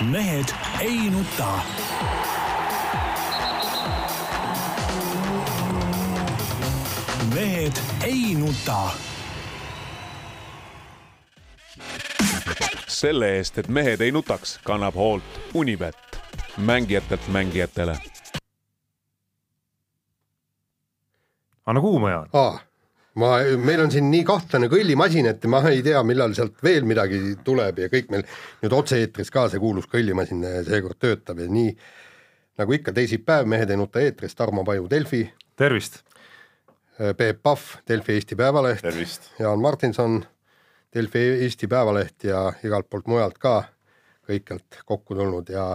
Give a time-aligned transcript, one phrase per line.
[0.00, 1.60] mehed ei nuta.
[7.34, 7.72] mehed
[8.04, 8.90] ei nuta.
[12.88, 15.96] selle eest, et mehed ei nutaks, kannab hoolt Unibet,
[16.56, 17.98] mängijatelt mängijatele.
[21.66, 22.28] anna kuuma, Jaan.
[22.32, 22.58] aa,
[23.20, 27.20] ma, meil on siin nii kahtlane kõllimasin, et ma ei tea, millal sealt veel midagi
[27.44, 28.24] tuleb ja kõik meil
[28.62, 31.74] nüüd otse-eetris ka see kuulus kõllimasin seekord töötab ja nii
[32.58, 35.24] nagu ikka teisipäev, Mehed ei nuta eetris, Tarmo Paju Delfi,
[35.58, 36.02] tervist.
[36.94, 39.32] Peep Pahv, Delfi Eesti Päevaleht, tervist.
[39.40, 40.20] Jaan Martinson,
[40.94, 43.64] Delfi Eesti Päevaleht ja igalt poolt mujalt ka
[44.28, 45.72] kõikjalt kokku tulnud ja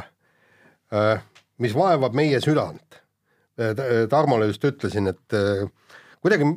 [0.96, 1.20] äh,
[1.60, 3.02] mis vaevab meie südant
[3.60, 4.08] äh,.
[4.10, 5.68] Tarmole just ütlesin, et äh,
[6.24, 6.48] kuidagi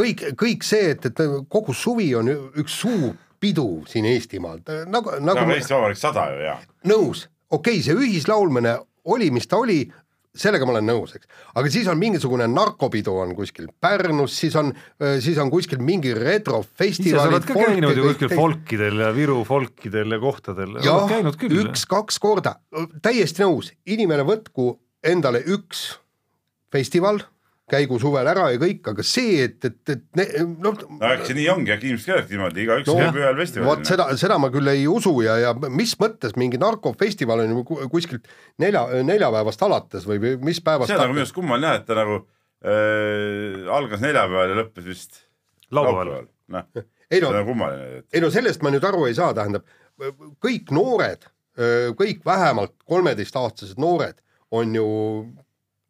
[0.00, 4.60] kõik, kõik see, et, et kogu suvi on üks suur pidu siin Eestimaal,
[4.90, 6.58] nagu, nagu nagu Eesti Vabariik sada ju ja.
[6.90, 8.76] nõus, okei okay,, see ühislaulmine
[9.10, 9.80] oli, mis ta oli,
[10.36, 11.28] sellega ma olen nõus, eks.
[11.56, 14.70] aga siis on mingisugune narkopidu on kuskil Pärnus, siis on,
[15.22, 17.32] siis on kuskil mingi ise sa retrofestival.
[17.32, 20.78] oled ka käinud ju kuskil folkidel ja Viru folkidel ja kohtadel.
[20.84, 21.16] jah,
[21.48, 22.58] üks-kaks korda,
[23.02, 25.88] täiesti nõus, inimene võtku endale üks
[26.70, 27.24] festival,
[27.70, 30.26] käigu suvel ära ja kõik, aga see, et, et, et ne,
[30.64, 30.76] noh.
[30.98, 33.84] no eks see nii ongi, äkki inimesed käivadki niimoodi, igaüks No, käib ühel vot festivalil.
[33.88, 37.80] seda, seda ma küll ei usu ja, ja mis mõttes mingi narkofestival on ju ku-
[37.94, 38.28] kuskilt
[38.62, 41.88] nelja, neljapäevast alates või, või mis päevast see on nagu minu arust kummaline jah, et
[41.88, 45.20] ta nagu äh, algas neljapäeval ja lõppes vist
[45.70, 46.26] laupäeval.
[46.50, 46.66] noh,
[47.10, 49.64] ei no nagu et ei no sellest ma nüüd aru ei saa, tähendab
[50.40, 51.26] kõik noored,
[51.98, 54.16] kõik vähemalt kolmeteistaastased noored
[54.50, 54.86] on ju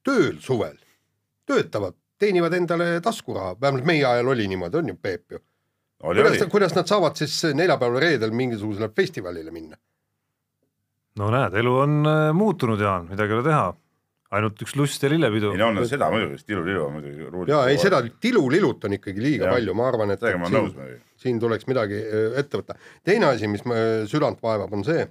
[0.07, 0.77] tööl suvel,
[1.51, 5.43] töötavad, teenivad endale taskuraha, vähemalt meie ajal oli niimoodi, on ju, Peep ju.
[6.03, 9.77] oli, kuidas kuidas nad saavad siis neljapäeval-reedel mingisugusele festivalile minna?
[11.21, 13.65] no näed, elu on äh, muutunud, Jaan, midagi ei ole teha.
[14.31, 15.59] ainult üks lust ja lillepidu ei.
[15.59, 17.51] no on seda muidugi, tilu-lilu on muidugi.
[17.51, 19.57] ja ei, seda tilulilut on ikkagi liiga Jah.
[19.57, 22.79] palju, ma arvan, et olen siin- siin tuleks midagi öö, ette võtta.
[23.05, 23.65] teine asi, mis
[24.09, 25.09] südant vaevab, on see,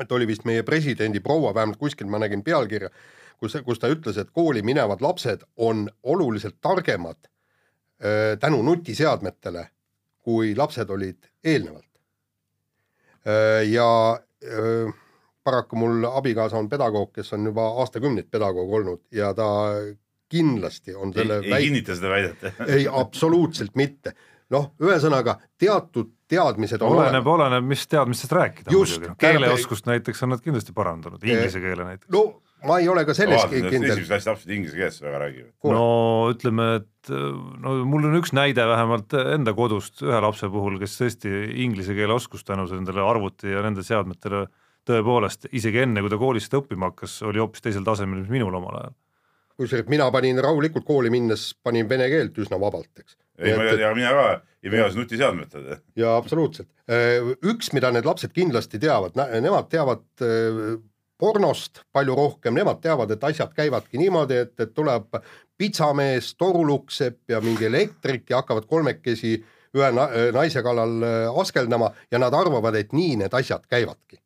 [0.00, 2.90] et oli vist meie presidendi proua, vähemalt kuskil ma nägin pealkirja,
[3.38, 7.28] kus, kus ta ütles, et kooli minevad lapsed on oluliselt targemad
[8.04, 9.68] öö, tänu nutiseadmetele,
[10.24, 11.88] kui lapsed olid eelnevalt.
[13.68, 14.90] ja öö,
[15.44, 19.46] paraku mul abikaasa on pedagoog, kes on juba aastakümneid pedagoog olnud ja ta
[20.28, 22.46] kindlasti on ei, selle ei kinnita seda väidet.
[22.76, 24.14] ei, absoluutselt mitte.
[24.52, 29.16] noh, ühesõnaga teatud teadmised on oleneb, oleneb, mis teadmistest rääkida Just, muidugi.
[29.24, 32.10] keeleoskust näiteks on nad kindlasti parandanud, inglise keele näiteks.
[32.12, 33.92] no ma ei ole ka selleski kindel.
[33.92, 35.52] esimese klassi lapsed inglise keeles väga räägivad.
[35.70, 35.86] No
[36.32, 37.12] ütleme, et
[37.64, 41.32] no mul on üks näide vähemalt enda kodust ühe lapse puhul, kes tõesti
[41.64, 44.46] inglise keele oskus tänu nendele arvuti ja nende seadmetele
[44.88, 48.54] tõepoolest isegi enne, kui ta koolis seda õppima hakkas, oli hoopis teisel tasemel, mis minul
[48.60, 48.96] omal ajal.
[49.54, 53.16] kusjuures mina panin rahulikult kooli minnes, panin vene keelt üsna vabalt, eks.
[53.38, 54.24] ei, ma ja mina ka,
[54.64, 55.68] ei me ei osanud nutiseadmetel.
[56.00, 56.68] ja absoluutselt.
[57.44, 60.04] üks, mida need lapsed kindlasti teavad, nemad teavad
[61.18, 65.14] pornost palju rohkem, nemad teavad, et asjad käivadki niimoodi, et, et tuleb
[65.58, 69.36] pitsamees, torulukksepp ja mingi elektrik ja hakkavad kolmekesi
[69.74, 74.18] ühe na naise kallal öö, askeldama ja nad arvavad, et nii need asjad käivadki.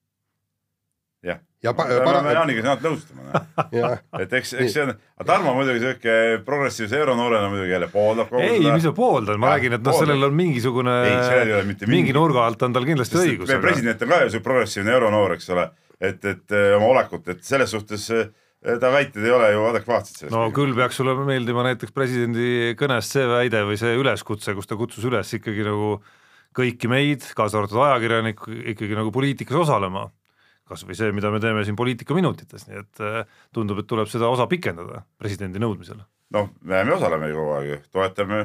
[1.62, 3.41] jah, me peame Jaaniga sinna nõustuma.
[3.75, 3.88] ja
[4.22, 6.12] et eks, eks see on, aga Tarmo muidugi siuke
[6.47, 10.28] progressiivse euronoorena muidugi jälle pooldab kogu ei, mis ma pooldan, ma räägin, et noh, sellel
[10.28, 13.49] on mingisugune Ei, sellel ei ole mitte mingi- mingi nurga alt on tal kindlasti õigus,
[13.50, 15.66] meie aga president on ka ju siuke progressiivne euronoor, eks ole,
[16.00, 18.28] et, et eh, oma olekut, et selles suhtes eh,
[18.81, 23.10] ta väited ei ole ju adekvaatsed selles no küll peaks sulle meeldima näiteks presidendi kõnes
[23.14, 25.97] see väide või see üleskutse, kus ta kutsus üles ikkagi nagu
[26.58, 30.08] kõiki meid, kaasa arvatud ajakirjanikku, ikkagi nagu poliitikas osalema.
[30.69, 33.22] kas või see, mida me teeme siin poliitikaminutites, nii et eh,
[33.56, 36.03] tundub, et tuleb seda osa pikendada presidendi nõudmisel.
[36.34, 38.42] noh, me osaleme ju kogu aeg ju, toetame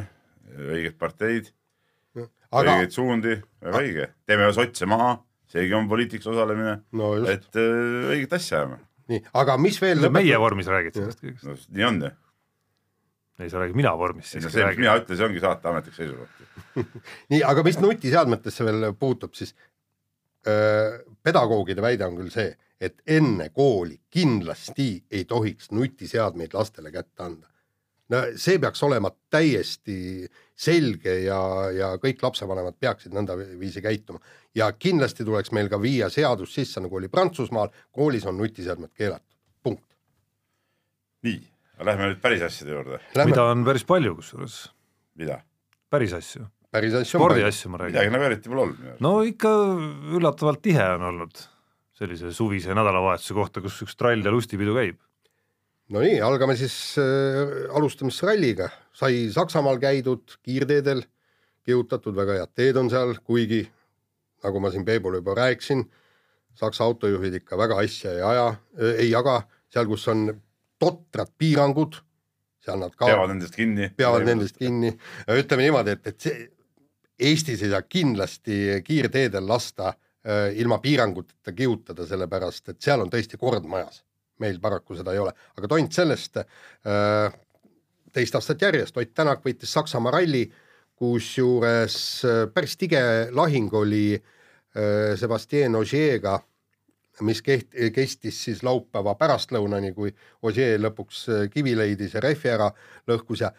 [0.53, 1.51] õigeid parteid,
[2.53, 5.17] aga õigeid suundi, väga õige, teeme sotse maha,
[5.53, 8.79] seegi on poliitikas osalemine, no et eh, õiget asja ajame,
[9.11, 12.11] nii, aga mis veel meie vormis räägid sellest kõigest, no nii on ju,
[13.43, 14.81] ei sa räägi mina vormis see, siis mis räägi.
[14.83, 16.41] mina ütlen, see ongi saate ametlik seisukoht.
[17.33, 19.55] nii, aga mis nutiseadmetesse veel puutub, siis
[20.47, 22.51] öö, pedagoogide väide on küll see,
[22.83, 27.47] et enne kooli kindlasti ei tohiks nutiseadmeid lastele kätte anda.
[28.09, 31.39] no see peaks olema täiesti selge ja,
[31.73, 34.21] ja kõik lapsevanemad peaksid nõndaviisi käituma
[34.55, 39.29] ja kindlasti tuleks meil ka viia seadus sisse, nagu oli Prantsusmaal, koolis on nutiseadmed keelatud,
[39.65, 39.85] punkt.
[41.25, 41.39] nii,
[41.83, 44.59] lähme nüüd päris asjade juurde, mida on päris palju kusjuures,
[45.19, 45.39] mida,
[45.93, 47.17] päris asju, päris asju.
[47.17, 47.97] spordiasju ma räägin.
[47.97, 49.55] midagi nagu eriti pole olnud no ikka
[50.13, 51.47] üllatavalt tihe on olnud
[51.97, 54.97] sellise suvise nädalavahetuse kohta, kus üks trall ja lustipidu käib.
[55.93, 61.03] No nii, algame siis äh,, alustame siis ralliga, sai Saksamaal käidud kiirteedel,
[61.63, 63.63] kihutatud, väga head teed on seal, kuigi
[64.43, 65.85] nagu ma siin Peebule juba rääkisin,
[66.53, 69.41] Saksa autojuhid ikka väga asja ei aja äh,, ei jaga,
[69.73, 70.27] seal, kus on
[70.81, 71.99] totrad piirangud,
[72.63, 73.91] seal nad ka peavad nendest kinni.
[73.97, 74.93] peavad nendest kinni,
[75.37, 76.49] ütleme niimoodi, et, et see
[77.23, 83.37] Eestis ei saa kindlasti kiirteedel lasta äh, ilma piiranguteta kihutada, sellepärast et seal on tõesti
[83.39, 84.01] kord majas.
[84.41, 87.33] Meil paraku seda ei ole, aga tont sellest äh,,
[88.13, 88.97] teist aastat järjest.
[88.97, 90.45] Ott Tänak võitis Saksamaa ralli,
[90.99, 91.97] kusjuures
[92.27, 93.03] äh, päris tige
[93.33, 96.37] lahing oli äh, Sebastian Ogier'ga,
[97.21, 100.13] mis keht-, kestis siis laupäeva pärastlõunani, kui
[100.45, 102.71] Ogier lõpuks äh, kivi leidis ja rehvi ära
[103.09, 103.53] lõhkus ja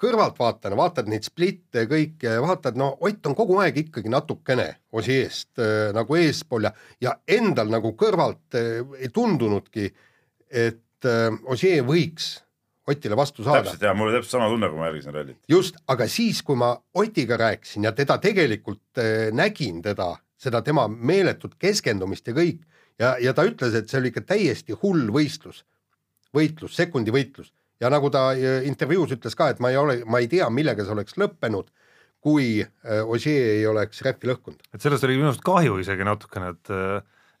[0.00, 4.66] kõrvaltvaatajana vaatad neid splitte ja kõike ja vaatad, no Ott on kogu aeg ikkagi natukene
[4.94, 9.88] Osieest äh, nagu eespool ja, ja endal nagu kõrvalt äh, ei tundunudki,
[10.50, 12.36] et äh, Osie võiks
[12.90, 13.62] Otile vastu saada.
[13.62, 15.38] täpselt ja mul oli täpselt sama tunne, kui ma jälgisin rallit.
[15.48, 19.02] just, aga siis, kui ma Otiga rääkisin ja teda tegelikult
[19.32, 22.60] nägin, teda, seda tema meeletut keskendumist ja kõik
[23.00, 25.62] ja, ja ta ütles, et see oli ikka täiesti hull võistlus,
[26.34, 30.20] võitlus, sekundi võitlus ja nagu ta äh, intervjuus ütles ka, et ma ei ole, ma
[30.22, 31.70] ei tea, millega see oleks lõppenud,
[32.24, 34.62] kui äh, Ossier ei oleks räppi lõhkunud.
[34.72, 36.74] et sellest oli minu arust kahju isegi natukene, et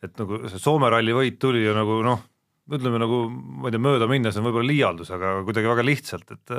[0.04, 2.24] et nagu see Soome ralli võit tuli ju nagu noh,
[2.72, 6.58] ütleme nagu ma ei tea, mööda minnes on võib-olla liialdus, aga kuidagi väga lihtsalt, et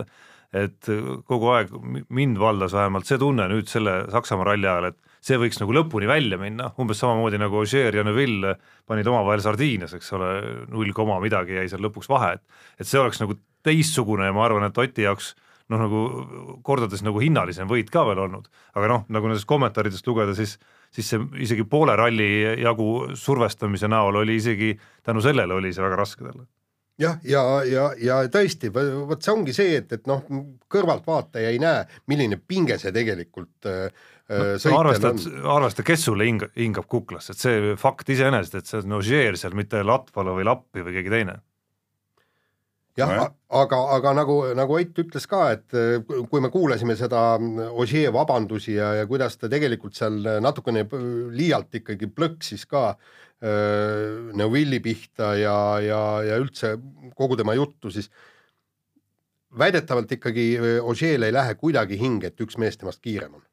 [0.56, 0.88] et
[1.27, 1.72] kogu aeg
[2.13, 6.10] mind valdas vähemalt see tunne nüüd selle Saksamaa ralli ajal, et see võiks nagu lõpuni
[6.10, 8.56] välja minna, umbes samamoodi nagu Ogier ja Neville
[8.86, 10.30] panid omavahel Sardiinias, eks ole,
[10.69, 14.45] null koma midagi jäi seal lõpuks vahe, et et see oleks nagu teistsugune ja ma
[14.45, 15.33] arvan, et Oti jaoks
[15.74, 16.01] noh, nagu
[16.66, 20.60] kordades nagu hinnalisem võit ka veel olnud, aga noh, nagu nendest kommentaaridest lugeda, siis
[20.95, 22.27] siis see isegi poole ralli
[22.62, 22.89] jagu
[23.19, 26.45] survestamise näol oli isegi tänu sellele oli see väga raske talle.
[27.00, 30.22] Jah, ja, ja, ja, ja tõesti, vot see ongi see, et, et noh,
[30.72, 36.88] kõrvaltvaataja ei näe, milline pinge see tegelikult äh, no, arvestad, arvesta, kes sulle hing-, hingab
[36.89, 40.98] kuklasse, et see fakt iseenesest, et see on Ogier seal, mitte Latvala või Lappi või
[40.98, 41.42] keegi teine
[43.00, 43.25] jah no,,
[43.60, 45.98] aga, aga nagu, nagu Ott ütles ka, et äh,
[46.30, 47.36] kui me kuulasime seda
[47.75, 50.86] Ossier vabandusi ja, ja kuidas ta tegelikult seal natukene
[51.36, 56.75] liialt ikkagi plõksis ka äh, Neuvilli pihta ja, ja, ja üldse
[57.18, 58.10] kogu tema juttu, siis
[59.56, 60.48] väidetavalt ikkagi
[60.83, 63.44] Ossier'l ei lähe kuidagi hinge, et üks mees temast kiirem on.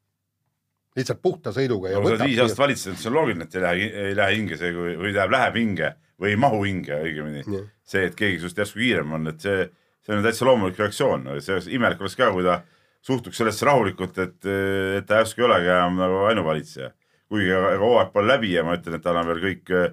[0.97, 1.93] Lihtsalt puhta sõiduga.
[1.93, 4.59] no sa oled viis aastat valitsenud, siis on loogiline, et ei lähe, ei lähe hinge
[4.59, 7.63] see, kui, või tähendab, läheb hinge või ei mahu hinge õigemini.
[7.83, 9.65] see, et keegi sinust järsku kiirem on, et see,
[10.05, 12.61] see on täitsa loomulik reaktsioon, see imelik oleks ka, kui ta
[13.03, 14.37] suhtuks sellesse rahulikult, et,
[14.99, 16.93] et ta järsku ei olegi enam nagu ainuvalitseja.
[17.33, 19.87] kuigi ega hooaeg pole läbi ja ma ütlen, et tal on veel kõik äh,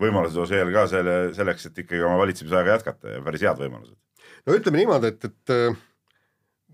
[0.00, 3.96] võimalused Oseel ka selle, selleks, et ikkagi oma valitsemisaega jätkata ja päris head võimalused.
[4.46, 5.82] no ütleme niimoodi, et, et äh,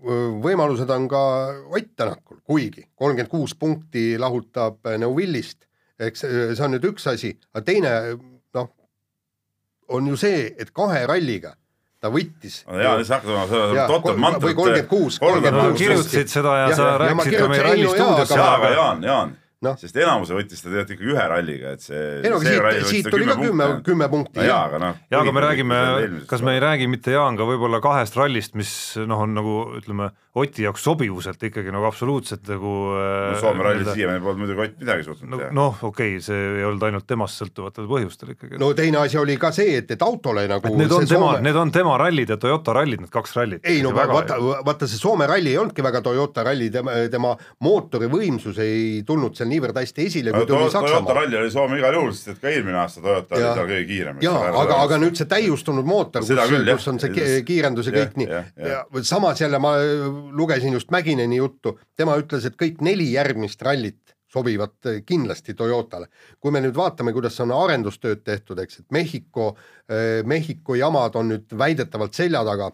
[0.01, 1.21] võimalused on ka
[1.69, 5.67] Ott Tänakul, kuigi kolmkümmend kuus punkti lahutab Neuvillist,
[6.01, 7.95] eks see on nüüd üks asi, aga teine
[9.91, 11.53] on ju see, et kahe ralliga
[12.01, 12.61] ta võttis.
[12.65, 14.45] ja, siis hakkas oma totter mantrat.
[14.47, 15.81] või kolmkümmend kuus, kolmkümmend kuus.
[15.81, 18.33] kirjutasid seda ja, ja sa rääkisid ka meie ralli stuudios.
[18.33, 19.35] jaa, aga Jaan, Jaan
[19.65, 19.73] no.
[19.79, 22.01] sest enamuse võttis ta tegelikult ikkagi ühe ralliga, et see.
[22.21, 24.43] ei no aga siit, siit tuli ka kümme, kümme punkti.
[24.47, 25.01] jaa, aga noh.
[25.13, 25.81] jaa, aga me räägime,
[26.29, 28.73] kas me ei räägi mitte Jaan ka võib-olla kahest rallist, mis
[29.05, 33.89] noh, on nagu ütleme, Oti jaoks sobivuselt ikkagi nagu absoluutselt nagu no, äh, Soome rallis
[33.91, 35.49] siiamaani polnud muidugi Ott midagi suutnud no, teha.
[35.57, 38.55] noh, okei okay,, see ei olnud ainult temast sõltuvatel põhjustel ikkagi.
[38.61, 41.41] no teine asi oli ka see, et, et autole nagu et need on tema Soome...,
[41.43, 43.67] need on tema rallid ja Toyota rallid, need kaks rallit.
[43.67, 47.33] ei no vaata, vaata see Soome ralli ei olnudki väga Toyota ralli, tema, tema
[47.67, 51.01] mootori võimsus ei tulnud seal niivõrd hästi esile, kui tuli Saksamaa.
[51.01, 53.83] Toyota ralli oli Soome igal juhul, sest et ka eelmine aasta Toyota oli seal kõige
[53.91, 54.23] kiirem.
[54.23, 58.41] jaa, aga, aga nüüd see täiustunud mootor, kus, kus on see kiirendus ja kõik nii,
[58.71, 59.75] ja samas jälle ma
[60.31, 66.07] lugesin just Mägineni juttu, tema ütles, et kõik neli järgmist rallit sobivad eh, kindlasti Toyotale.
[66.39, 69.55] kui me nüüd vaatame, kuidas on arendustööd tehtud, eks, et Mehhiko,
[69.89, 72.71] eh, Mehhiko jamad on nüüd väidetavalt selja taga,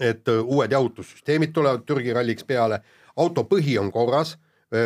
[0.00, 2.80] et eh, uued jahutussüsteemid tulevad Türgi ralliks peale,
[3.16, 4.38] auto põhi on korras,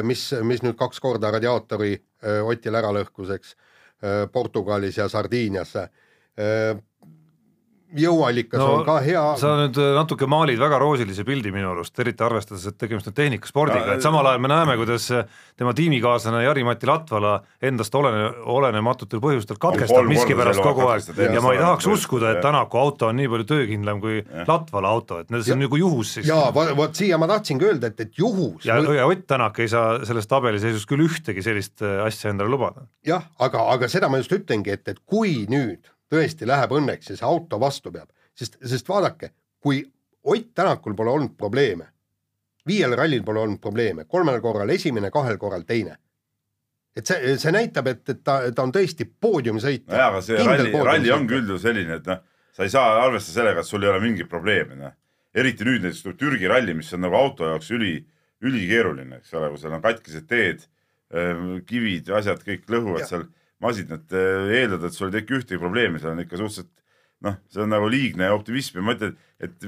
[0.03, 1.99] mis, mis nüüd kaks korda radiaatori
[2.49, 3.51] Otil ära lõhkus, eks,
[4.33, 5.75] Portugalis ja Sardiinias
[7.99, 9.23] jõuallikas no, on ka hea.
[9.41, 13.17] sa nüüd äh, natuke maalid väga roosilise pildi minu arust, eriti arvestades, et tegemist on
[13.17, 19.23] tehnikaspordiga et samal ajal me näeme, kuidas äh, tema tiimikaaslane Jari-Mati Latvala endast olene, olenematutel
[19.25, 22.43] põhjustel katkestab miskipärast kogu aeg jah, ja ma ei tahaks uskuda, et.
[22.45, 26.29] Tänaku auto on nii palju töökindlam kui Latvala auto, et see on nagu juhus siis.
[26.29, 30.03] jaa, vot siia ma tahtsingi öelda, et, et juhus ja, ja Ott Tänak ei saa
[30.05, 32.85] selles tabeliseisus küll ühtegi sellist äh, asja endale lubada.
[33.07, 37.19] jah, aga, aga seda ma just ütlengi, et, et kui nüüd tõesti läheb õnneks ja
[37.19, 39.83] see auto vastu peab, sest, sest vaadake, kui
[40.25, 41.91] Ott Tänakul pole olnud probleeme,
[42.65, 45.99] viiel rallil pole olnud probleeme, kolmel korral esimene, kahel korral teine.
[46.97, 49.91] et see, see näitab, et, et ta, ta on tõesti poodiumisõitja.
[49.91, 52.23] nojah, aga see ralli, ralli ongi üldjuhul selline, et noh,
[52.55, 54.95] sa ei saa arvestada sellega, et sul ei ole mingit probleemi, noh.
[55.35, 57.97] eriti nüüd näiteks tuleb Türgi ralli, mis on nagu auto jaoks üli,
[58.45, 60.65] ülikeeruline, eks ole, kui seal on katkised teed,
[61.69, 63.11] kivid ja asjad kõik lõhuvad Ja.
[63.11, 63.27] seal
[63.63, 66.73] masinat, eeldada, et sul ei teki ühtegi probleemi, seal on ikka suhteliselt
[67.25, 69.63] noh, see on nagu liigne optimism ja ma ütlen, et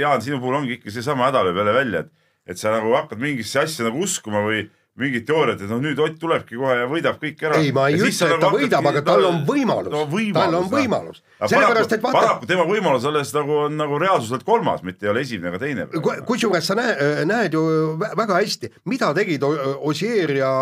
[0.00, 2.12] Jaan, sinu puhul ongi ikka seesama häda lööb jälle välja, et
[2.46, 6.14] et sa nagu hakkad mingisse asja nagu uskuma või mingit teooriat, et noh, nüüd Ott
[6.20, 7.58] tulebki kohe ja võidab kõik ära.
[7.60, 11.18] ei, ma ei ütle, et ta võidab, aga tal on võimalus no,, tal on võimalus,
[11.42, 15.20] sellepärast et vaata, paraku tema võimalus alles nagu on nagu reaalsuselt kolmas, mitte ei ole
[15.26, 15.86] esimene ega teine.
[16.30, 17.62] kusjuures sa näe, näed ju
[18.00, 20.52] vä- väga hästi, mida tegid O- Ossier ja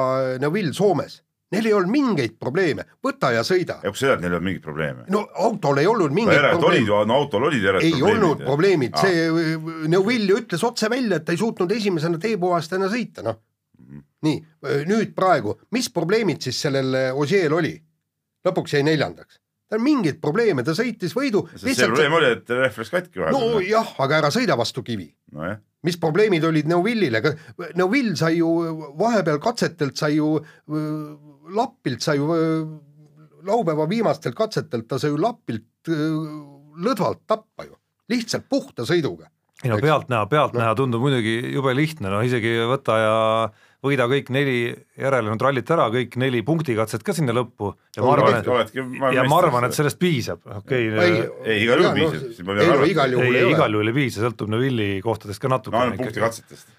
[0.43, 1.21] Neville Soomes.
[1.53, 3.77] Neil ei olnud mingeid probleeme, võta ja sõida.
[3.85, 5.05] ja kui sa tead, neil ei olnud mingeid probleeme.
[5.13, 6.89] no autol ei olnud no mingeid olid probleeme.
[6.89, 11.27] ju, no autol olid järelikult ei olnud probleemid, see Neville ju ütles otse välja, et
[11.29, 13.41] ta ei suutnud esimesena teepuhastajana sõita, noh.
[13.85, 14.03] Mhm.
[14.25, 14.43] nii,
[14.89, 17.75] nüüd praegu, mis probleemid siis sellel Ossier oli?
[18.45, 19.41] lõpuks jäi neljandaks.
[19.69, 23.55] tal mingeid probleeme, ta sõitis võidu, see probleem oli, et rehv läks katki vahepeal.
[23.55, 27.21] nojah, aga ära sõida vastu kivi nojah, mis probleemid olid Neuvillile,
[27.77, 28.51] Neuville sai ju
[28.99, 30.39] vahepeal katsetelt sai ju
[31.53, 32.31] lapilt sai ju
[33.45, 35.93] laupäeva viimastelt katsetelt ta sai ju lapilt
[36.85, 37.77] lõdvalt tappa ju,
[38.13, 39.29] lihtsalt puhta sõiduga.
[39.65, 43.15] ei no pealtnäha, pealtnäha tundub muidugi jube lihtne, no isegi võta ja
[43.85, 44.57] võida kõik neli
[45.01, 47.75] järelenud rallit ära, kõik neli punktikatset ka sinna lõppu.
[47.97, 48.81] Ja ma arvan, et oledki
[49.15, 52.89] ja ma arvan, et sellest piisab, okei okay,, Ei, igal juhul piisab, ma ei no
[52.89, 56.73] igal juhul ei, igal juhul ei piisa, sõltub Neville'i kohtadest ka natuke no ainult punktikatsetest.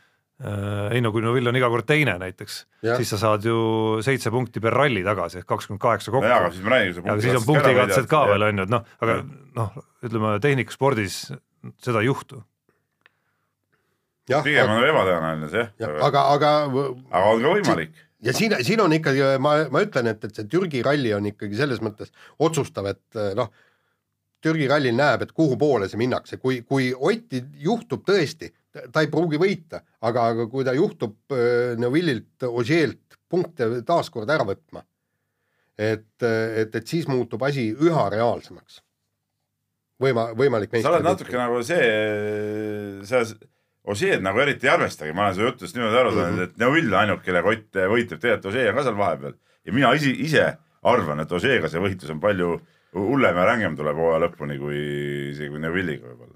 [0.91, 3.55] Ei no kui Neville on iga kord teine näiteks, siis sa saad ju
[4.03, 6.27] seitse punkti per ralli tagasi ehk kakskümmend kaheksa kokku.
[6.27, 6.65] aga siis
[6.99, 9.15] aga siis on punktikatsed ka veel on ju, et noh, aga
[9.55, 11.21] noh, ütleme tehnikaspordis
[11.79, 12.41] seda ei juhtu.
[14.27, 17.95] pigem on ebatõenäoline see jah, aga, aga aga on ka võimalik.
[18.27, 21.55] ja siin, siin on ikkagi, ma, ma ütlen, et, et see Türgi ralli on ikkagi
[21.61, 22.11] selles mõttes
[22.43, 23.53] otsustav, et eh, noh,
[24.43, 28.51] Türgi rallil näeb, et kuhu poole see minnakse, kui, kui Otti juhtub tõesti,
[28.91, 34.45] ta ei pruugi võita, aga, aga kui ta juhtub äh, Neuvillilt, Ožeelt punkte taaskord ära
[34.47, 34.83] võtma,
[35.77, 38.81] et, et, et siis muutub asi üha reaalsemaks.
[40.01, 41.89] võima-, võimalik sa oled natuke nagu see,
[43.07, 43.25] sa
[43.85, 47.01] Ožeed nagu eriti ei arvestagi, ma olen su jutust niimoodi aru saanud, et Neuvill on
[47.03, 50.45] ainult, kellega Ott võitleb, tegelikult Ožee on ka seal vahepeal ja mina isi, ise
[50.85, 52.55] arvan, et Ožeega see võitlus on palju
[52.95, 54.79] hullem ja rängem tuleb hooaja lõpuni kui
[55.33, 56.34] isegi kui Neuvilliga võib-olla.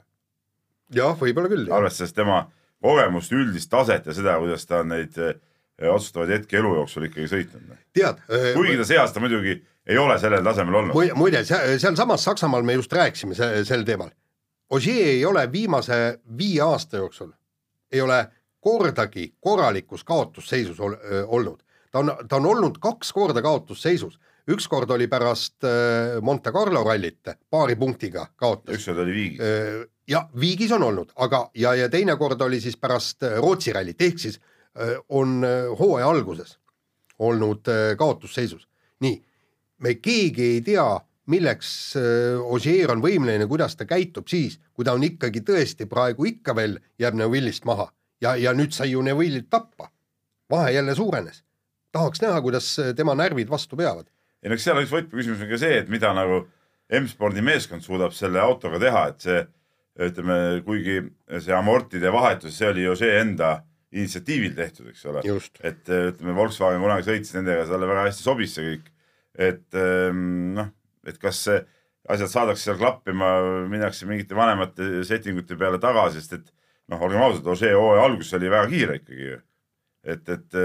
[0.96, 1.68] jah, võib-olla küll.
[1.72, 2.48] arvestades tema
[2.82, 5.36] kogemust, üldist taset ja seda, kuidas ta on neid eh,
[5.92, 7.76] otsustavaid hetki elu jooksul ikkagi sõitnud.
[7.94, 8.22] tead,
[8.56, 11.14] kuigi ta see aasta muidugi ei ole sellel tasemel olnud.
[11.16, 14.10] muide, sealsamas Saksamaal me just rääkisime se- sel teemal.
[14.70, 17.32] Ogier ei ole viimase viie aasta jooksul,
[17.92, 18.28] ei ole
[18.60, 21.64] kordagi korralikus kaotusseisus ol, öö, olnud.
[21.92, 24.20] ta on, ta on olnud kaks korda kaotusseisus,
[24.52, 25.66] üks kord oli pärast
[26.22, 28.76] Monte Carlo rallit paari punktiga kaotas.
[28.76, 29.40] ükskord oli viigis.
[30.10, 34.02] Ja viigis on olnud, aga, ja, ja teine kord oli siis pärast öö, Rootsi rallit,
[34.02, 36.58] ehk siis öö, on öö, hooaja alguses
[37.20, 38.68] olnud kaotusseisus.
[39.00, 39.24] nii,
[39.78, 40.88] me keegi ei tea,
[41.28, 41.94] milleks
[42.42, 46.80] Ogier on võimeline, kuidas ta käitub siis, kui ta on ikkagi tõesti praegu ikka veel
[47.00, 47.90] jääb Neuvillist maha
[48.22, 49.92] ja, ja nüüd sai ju Neuvillit tappa.
[50.50, 51.44] vahe jälle suurenes.
[51.92, 54.08] tahaks näha, kuidas tema närvid vastu peavad.
[54.44, 56.48] ei no eks seal üks võtmeküsimus on ka see, et mida nagu
[56.90, 59.48] M-spordi meeskond suudab selle autoga teha, et see
[60.00, 61.02] ütleme, kuigi
[61.44, 63.58] see amortide vahetus, see oli ju see enda
[63.92, 65.24] initsiatiivil tehtud, eks ole.
[65.66, 68.88] et ütleme, Volkswagen kunagi sõitis nendega, talle väga hästi sobis see kõik.
[69.40, 70.72] et ehm, noh,
[71.08, 71.42] et kas
[72.10, 73.34] asjad saadakse seal klappima,
[73.70, 76.48] minnakse mingite vanemate settingute peale tagasi, sest et
[76.90, 79.40] noh, olgem ausad, Ožee hooaja algus oli väga kiire ikkagi ju.
[80.10, 80.60] et, et,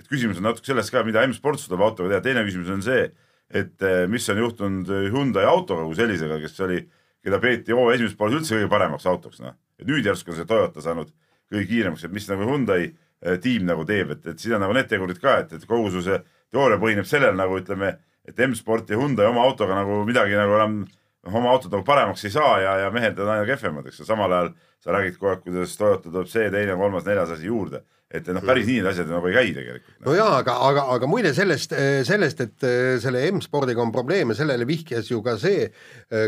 [0.00, 3.08] et küsimus on natuke selles ka, mida M-sport suudab autoga teha, teine küsimus on see,
[3.48, 6.80] et eh, mis on juhtunud Hyundai autoga kui sellisega, kes oli,
[7.24, 9.56] keda peeti hooaja esimeses pooles üldse kõige paremaks autoks, noh.
[9.80, 11.10] et nüüd järsku on see Toyota saanud
[11.52, 14.76] kõige kiiremaks, et mis nagu Hyundai eh, tiim nagu teeb, et, et siin on nagu
[14.76, 16.20] need tegurid ka, et, et kogu su see
[16.52, 17.96] teooria põhineb sellel nagu ütleme,
[18.28, 22.24] et M-sport ja Hyundai oma autoga nagu midagi nagu enam noh, oma autot nagu paremaks
[22.28, 24.52] ei saa ja, ja mehed on aina kehvemad, eks ju, samal ajal
[24.84, 27.82] sa räägid kogu aeg, kuidas Toyota tuleb see, teine, kolmas, neljas asi juurde.
[28.08, 29.94] Et noh, päris nii need asjad nagu ei käi tegelikult.
[30.06, 31.74] no jaa, aga, aga, aga muide sellest,
[32.08, 35.68] sellest, et eh, selle M-spordiga on probleeme, sellele vihjas ju ka see,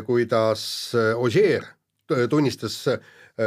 [0.06, 0.62] kuidas
[0.98, 1.64] eh, Ogier
[2.10, 2.98] t- tunnistas eh,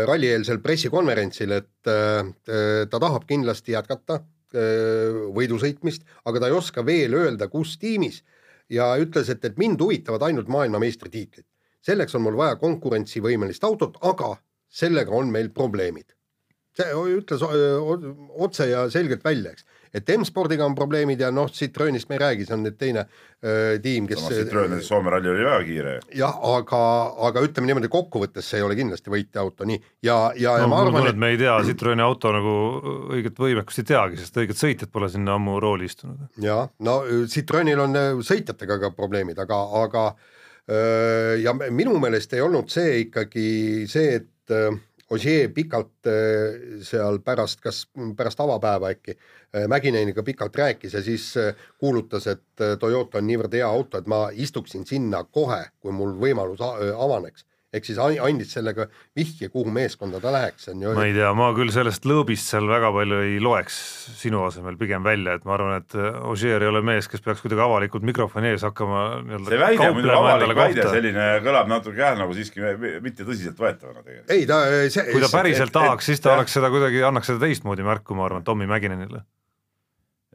[0.07, 4.21] rallieelsel pressikonverentsil, et eh, ta tahab kindlasti jätkata
[4.53, 8.23] eh, võidu sõitmist, aga ta ei oska veel öelda, kus tiimis
[8.71, 11.45] ja ütles, et, et mind huvitavad ainult maailmameistritiitlid.
[11.83, 14.37] selleks on mul vaja konkurentsivõimelist autot, aga
[14.71, 16.15] sellega on meil probleemid
[16.77, 22.17] see ütles otse ja selgelt välja, eks, et M-spordiga on probleemid ja noh, Citroenist me
[22.17, 25.93] ei räägi, see on nüüd teine öö, tiim, kes Citroen Soome ralli oli väga kiire.
[26.17, 26.81] jah, aga,
[27.29, 30.81] aga ütleme niimoodi, kokkuvõttes see ei ole kindlasti võitjaauto, nii ja, ja, ja no ma
[30.81, 32.55] arvan, et me ei tea Citroeni auto nagu
[33.13, 36.25] õiget võimekust ei teagi, sest õiget sõitjat pole sinna ammu rooli istunud.
[36.41, 40.07] jah, no Citroenil on sõitjatega ka probleemid, aga, aga
[40.71, 43.45] öö, ja minu meelest ei olnud see ikkagi
[43.91, 44.57] see, et
[45.11, 47.83] Ogier pikalt öö, seal pärast, kas
[48.17, 49.17] pärast avapäeva äkki
[49.55, 54.07] öö, Mäkineniga pikalt rääkis ja siis öö, kuulutas, et Toyota on niivõrd hea auto, et
[54.07, 57.45] ma istuksin sinna kohe, kui mul võimalus avaneks.
[57.73, 58.85] Ehk siis an- andis sellega
[59.17, 62.67] vihje, kuhu meeskonda ta läheks, on ju ma ei tea, ma küll sellest lõõbist seal
[62.69, 63.77] väga palju ei loeks
[64.21, 65.97] sinu asemel pigem välja, et ma arvan, et
[66.29, 70.15] Ogier ei ole mees, kes peaks kuidagi avalikult mikrofoni ees hakkama nii-öelda see väide, muidugi
[70.17, 72.61] avalik väide, selline kõlab natuke jah, nagu siiski
[73.03, 74.33] mitte tõsiseltvõetavana tegelikult.
[74.37, 74.61] ei ta
[74.93, 76.41] see kui ta päriselt tahaks, siis ta jah.
[76.41, 79.23] oleks seda kuidagi, annaks seda teistmoodi märku, ma arvan, Tommy Mäkinenile.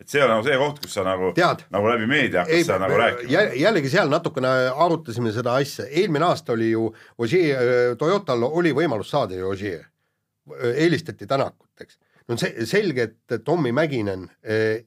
[0.00, 1.32] Et see on nagu see koht, kus sa nagu,
[1.74, 3.30] nagu läbi meedia hakkad seda nagu rääkima.
[3.32, 4.48] jä- jällegi seal natukene
[4.86, 6.88] arutasime seda asja, eelmine aasta oli ju
[7.18, 9.84] Ogier, Toyotal oli võimalus saada ju Ogier,
[10.74, 11.98] eelistati Tänakut, eks.
[12.28, 14.84] no see selge, et Tommy Mäkinen eh,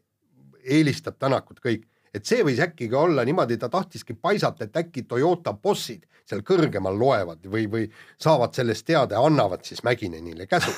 [0.64, 5.04] eelistab Tänakut kõik, et see võis äkki ka olla niimoodi, ta tahtiski paisata, et äkki
[5.08, 7.86] Toyota bossid seal kõrgemal loevad või, või
[8.22, 10.72] saavad sellest teada ja annavad siis Mäkinenile käsu.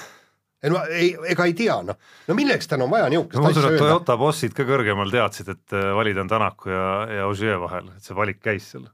[0.63, 3.60] Ei no ei, ega ei tea noh, no milleks tal on vaja niisugust ma usun,
[3.60, 3.86] asja et öelda.
[3.91, 6.84] Toyota bossid ka kõrgemal teadsid, et äh, valida on Tänaku ja,
[7.20, 8.86] ja Ogier vahel, et see valik käis seal.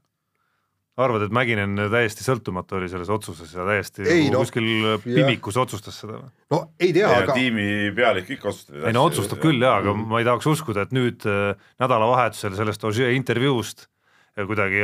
[1.00, 5.56] arvad, et Mäkinen täiesti sõltumatu oli selles otsuses ja täiesti Ei, nagu no, kuskil pimikus
[5.62, 6.18] otsustas seda?
[6.50, 8.82] no ei tea, ja aga tiimi pealik ikka otsustab.
[8.84, 12.84] ei no otsustab küll jaa, aga ma ei tahaks uskuda, et nüüd äh, nädalavahetusel sellest
[12.90, 13.86] Ogier intervjuust
[14.36, 14.80] kuidagi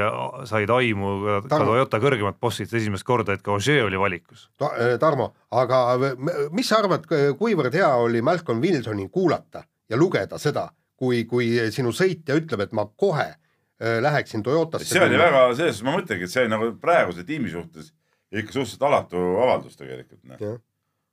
[0.48, 1.58] said aimu ka, ka.
[1.64, 4.48] Toyota kõrgemad bossid esimest korda, et ka Ogier oli valikus.
[4.58, 6.14] Ta- äh, Tarmo, aga v-
[6.52, 7.06] mis sa arvad,
[7.38, 12.72] kuivõrd hea oli Malcolm Wilsoni kuulata ja lugeda seda, kui, kui sinu sõitja ütleb, et
[12.72, 14.88] ma kohe äh, läheksin Toyotasse.
[14.94, 17.92] see oli väga, selles suhtes ma mõtlengi, et see oli nagu praeguse tiimi suhtes
[18.32, 20.20] ikka suhteliselt alatu avaldus tegelikult.
[20.40, 20.58] Jah.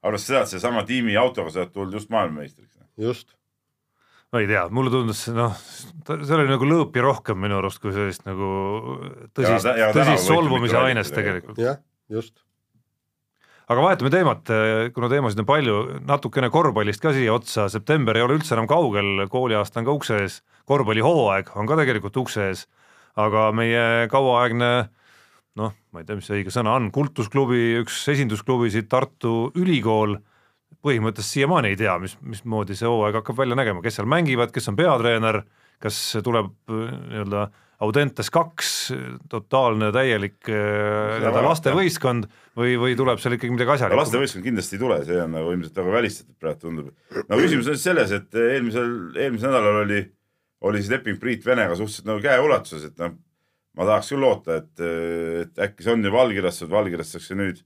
[0.04, 2.78] arvestades seda, et seesama tiimi autoga sa oled tulnud just maailmameistriks.
[2.98, 3.36] just,
[4.34, 5.54] ma ei tea, mulle tundus noh,
[6.08, 8.48] see oli nagu lõõpi rohkem minu arust kui sellist nagu
[9.38, 11.60] tõsist, tõsist võeti solvumise ainest tegelikult.
[11.62, 11.78] jah,
[12.10, 12.34] just.
[13.70, 14.54] aga vahetame teemat,
[14.96, 15.78] kuna teemasid on palju,
[16.10, 20.20] natukene korvpallist ka siia otsa, september ei ole üldse enam kaugel, kooliaasta on ka ukse
[20.24, 22.66] ees, korvpallihooaeg on ka tegelikult ukse ees,
[23.22, 24.74] aga meie kauaaegne
[25.62, 30.18] noh, ma ei tea, mis see õige sõna on, kultusklubi üks esindusklubisid Tartu Ülikool
[30.84, 34.70] põhimõtteliselt siiamaani ei tea, mis, mismoodi see hooaeg hakkab välja nägema, kes seal mängivad, kes
[34.72, 35.44] on peatreener,
[35.84, 37.50] kas tuleb äh, nii-öelda
[37.84, 38.94] Audentes kaks,
[39.32, 44.00] totaalne täielik äh, nii-öelda lastevõistkond või, või tuleb seal ikkagi midagi asjalikku?
[44.00, 46.92] lastevõistkond kindlasti ei tule, see on nagu ilmselt nagu välistatud praegu tundub.
[47.18, 50.00] no küsimus on selles, et eelmisel, eelmisel nädalal oli,
[50.70, 53.18] oli siis leping Priit Venega suhteliselt nagu käeulatuses, et noh,
[53.76, 54.86] ma tahaks küll loota, et,
[55.44, 57.64] et äkki see on juba allkirjastatud, allkirjastatakse nüüd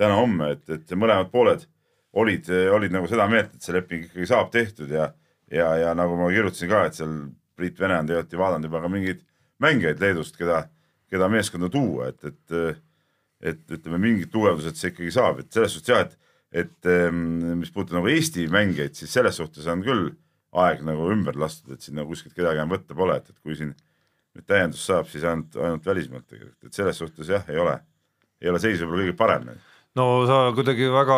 [0.00, 1.68] täna-homme, et, et mõlemad pooled
[2.18, 5.10] olid, olid nagu seda meelt, et see leping ikkagi saab tehtud ja,
[5.50, 7.16] ja, ja nagu ma kirjutasin ka, et seal
[7.60, 9.24] Priit Vene on tegelikult ju vaadanud juba ka mingeid
[9.60, 10.62] mängijaid Leedust, keda,
[11.12, 12.80] keda meeskonda tuua, et, et
[13.40, 16.16] et ütleme, mingid tugevdused see ikkagi saab, et selles suhtes jah, et,
[16.62, 17.20] et em,
[17.60, 20.10] mis puudutab nagu Eesti mängijaid, siis selles suhtes on küll
[20.60, 23.56] aeg nagu ümber lastud, et siin nagu kuskilt kedagi enam võtta pole, et, et kui
[23.56, 23.72] siin
[24.36, 27.78] nüüd täiendus saab, siis ainult, ainult välismaalt tegelikult, et selles suhtes jah, ei ole,
[28.42, 29.48] ei ole seis võib-olla kõige parem.
[29.98, 31.16] No sa kuidagi väga,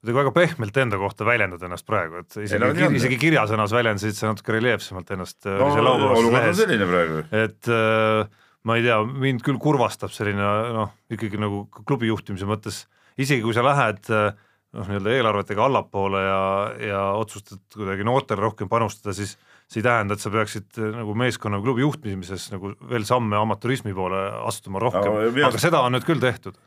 [0.00, 4.18] kuidagi väga pehmelt enda kohta väljendad ennast praegu, et isegi no on,, isegi kirjasõnas väljendasid
[4.18, 7.22] sa natuke reljeefsemalt ennast äh, no olukord on selline praegu.
[7.44, 12.84] et äh, ma ei tea, mind küll kurvastab selline noh, ikkagi nagu klubi juhtimise mõttes,
[13.20, 14.32] isegi kui sa lähed äh,
[14.76, 16.40] noh, nii-öelda eelarvetega allapoole ja,
[16.82, 21.14] ja otsustad kuidagi noortele rohkem panustada, siis see ei tähenda, et sa peaksid äh, nagu
[21.18, 25.82] meeskonna või klubi juhtimises nagu veel samme amatürismi poole astuma rohkem Aga minu, aga seda
[25.82, 26.58] on nüüd küll tehtud.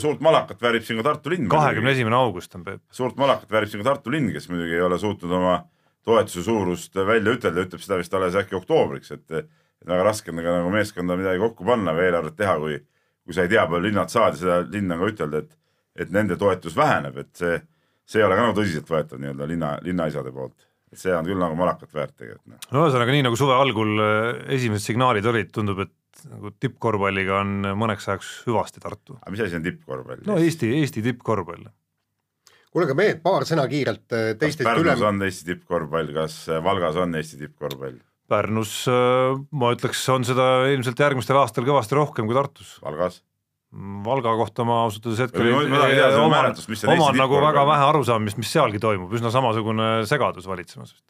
[0.00, 1.50] suurt malakat väärib siin ka Tartu linn.
[1.52, 2.82] kahekümne esimene august on Peep.
[2.90, 5.58] suurt malakat väärib siin ka Tartu linn, kes muidugi ei ole suutnud oma
[6.06, 9.48] toetuse suurust välja ütelda, ütleb seda vist alles äkki oktoobriks, et
[9.86, 12.78] väga raske on nagu meeskonda midagi kokku panna või eelarvet teha, kui,
[13.26, 15.58] kui sa ei tea, palju linnad saavad ja seda linna on ka ütelda, et,
[16.06, 17.58] et nende toetus väheneb, et see,
[18.06, 20.56] see ei ole ka nagu tõsiseltvõetav nii-öelda linna, linnaisade poolt.
[20.92, 22.48] Et see on küll nagu malakat väärt tegelikult.
[22.52, 22.66] noh.
[22.72, 27.72] no ühesõnaga, nii nagu suve algul äh, esimesed signaalid olid, tundub, et nagu tippkorvpalliga on
[27.78, 29.18] mõneks ajaks hüvasti Tartu.
[29.20, 30.24] aga mis asi on tippkorvpall?
[30.28, 31.68] no Eesti, Eesti tippkorvpall.
[32.70, 35.08] kuule, aga mehed, paar sõna kiirelt kas teistest Pärnus üle.
[35.10, 38.02] on Eesti tippkorvpall, kas äh, Valgas on Eesti tippkorvpall?
[38.26, 42.72] Pärnus ma ütleks, on seda ilmselt järgmistel aastal kõvasti rohkem kui Tartus.
[42.82, 43.20] Valgas?
[44.06, 46.92] Valga kohta ma ausalt öeldes hetkel Või ma- tahan teada seda oman, määratlust, mis on
[46.92, 47.70] Eesti oman nagu väga tippkorvpall.
[47.72, 51.04] vähe arusaamist, mis sealgi toimub, üsna samasugune segadus valitsemas vist.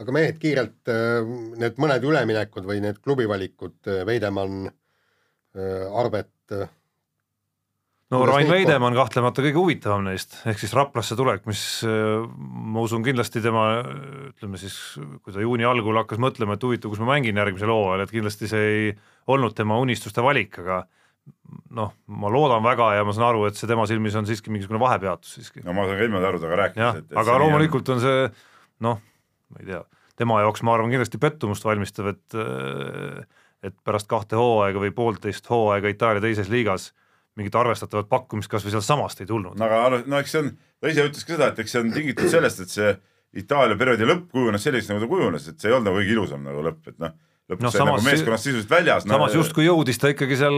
[0.00, 4.70] aga mehed, kiirelt äh, need mõned üleminekud või need klubivalikud, Veidemann,
[6.00, 6.70] Arvet, äh,
[8.10, 12.86] no Kuidas Rain Veidemann kahtlemata kõige huvitavam neist, ehk siis Raplasse tulek, mis äh, ma
[12.86, 13.66] usun kindlasti tema
[14.30, 14.78] ütleme siis,
[15.20, 18.50] kui ta juuni algul hakkas mõtlema, et huvitav, kus ma mängin järgmisel hooajal, et kindlasti
[18.50, 18.88] see ei
[19.30, 20.84] olnud tema unistuste valik, aga
[21.76, 24.80] noh, ma loodan väga ja ma saan aru, et see tema silmis on siiski mingisugune
[24.82, 25.62] vahepeatus siiski.
[25.66, 26.88] no ma saan ka ilma Tarudega rääkida.
[26.88, 28.24] jah, aga loomulikult on see
[28.86, 29.02] noh,
[29.50, 29.82] ma ei tea,
[30.18, 32.40] tema jaoks ma arvan kindlasti pettumust valmistav, et
[33.60, 36.90] et pärast kahte hooaega või poolteist hooaega Itaalia teises liigas
[37.38, 39.56] mingit arvestatavat pakkumist kas või sealtsamast ei tulnud.
[39.58, 41.92] no aga no eks see on, ta ise ütles ka seda, et eks see on
[41.94, 42.94] tingitud sellest, et see
[43.40, 46.42] Itaalia perioodi lõpp kujunes selliseks, nagu ta kujunes, et see ei olnud nagu kõige ilusam
[46.42, 47.12] nagu lõpp, et noh,
[47.50, 49.04] lõpuks Noh, no, sai samas- nagu meeskonnast sisuliselt väljas.
[49.10, 50.56] samas justkui jõudis ta ikkagi seal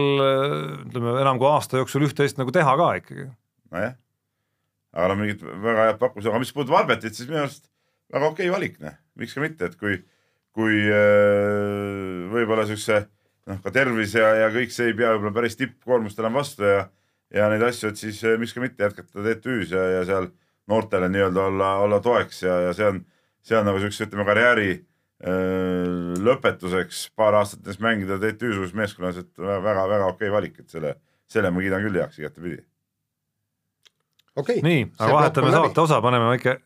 [0.87, 3.27] ütleme enam kui aasta jooksul üht-teist nagu teha ka ikkagi.
[3.73, 3.95] nojah,
[4.93, 7.65] aga no mingit väga head pakkumist, aga mis puudutab Arbetit, siis minu arust
[8.13, 9.97] väga okei valik, noh, miks ka mitte, et kui,
[10.53, 12.99] kui äh, võib-olla siukse
[13.49, 16.83] noh, ka tervis ja, ja kõik see ei pea võib-olla päris tippkoormust enam vastu ja,
[17.33, 20.29] ja neid asju, et siis äh, miks ka mitte jätkata TTÜ-s ja, ja seal
[20.69, 23.01] noortele nii-öelda olla, olla toeks ja, ja see on,
[23.43, 24.69] see on nagu siukse, ütleme karjääri
[25.23, 30.97] lõpetuseks paar aastat näiteks mängida TTÜ-suguses meeskonnas, et väga-väga okei valik, et selle,
[31.31, 32.59] selle ma kiidan küll heaks igatepidi.
[34.35, 34.67] okei okay.
[34.67, 36.57] nii, aga vahetame saate osa, paneme väike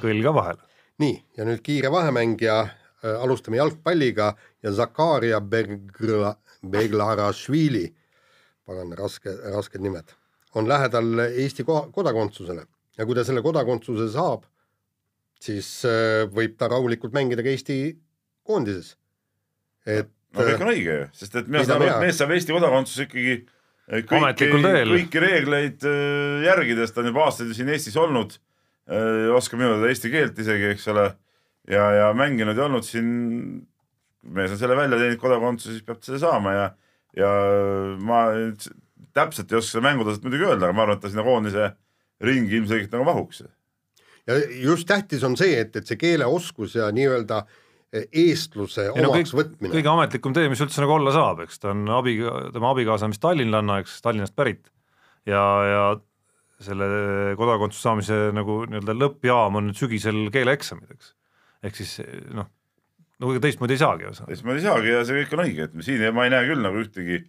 [0.00, 0.62] kõll ka vahele.
[1.02, 4.32] nii, ja nüüd kiire vahemäng ja äh, alustame jalgpalliga
[4.62, 7.88] ja Zakaria Begla, Beglarashvili,
[8.66, 10.14] pagan, raske, rasked nimed,
[10.54, 12.64] on lähedal Eesti ko- kodakondsusele
[12.98, 14.44] ja kui ta selle kodakondsuse saab,
[15.40, 17.78] siis äh, võib ta rahulikult mängida ka Eesti
[18.46, 18.96] koondises.
[19.86, 22.54] et no kõik on õige ju, sest et mina saan aru, et mees saab Eesti
[22.56, 24.50] kodakondsuse ikkagi eh, kõiki,
[24.92, 25.88] kõiki reegleid
[26.46, 28.36] järgides, ta on juba aastaid siin Eestis olnud,
[29.36, 31.04] oskab minu teada eesti keelt isegi, eks ole,
[31.70, 33.10] ja, ja mänginud ja olnud siin,
[34.34, 36.64] mees on selle välja teinud kodakondsuse, siis peab selle saama ja,
[37.16, 37.30] ja
[38.02, 38.24] ma
[39.16, 41.70] täpselt ei oska seda mängutaset muidugi öelda, aga ma arvan, et ta sinna koondise
[42.24, 43.42] ringi ilmselgelt nagu mahuks.
[44.30, 44.38] Ja
[44.70, 47.42] just tähtis on see, et, et see keeleoskus ja nii-öelda
[47.92, 51.42] eh, eestluse ei no omaks kõik, võtmine kõige ametlikum tee, mis üldse nagu olla saab,
[51.46, 52.18] eks ta on abi,
[52.54, 54.70] tema abikaasa on vist tallinlanna, eks, Tallinnast pärit
[55.28, 55.82] ja, ja
[56.60, 56.86] selle
[57.40, 61.14] kodakondsuse saamise nagu nii-öelda lõppjaam on nüüd sügisel keeleeksamid, eks.
[61.66, 61.94] ehk siis
[62.36, 62.50] noh,
[63.20, 64.32] no ega teistmoodi ei saagi ühesõnaga.
[64.32, 66.82] teistmoodi ei saagi ja see kõik on õige, et siin ma ei näe küll nagu
[66.82, 67.22] ühtegi,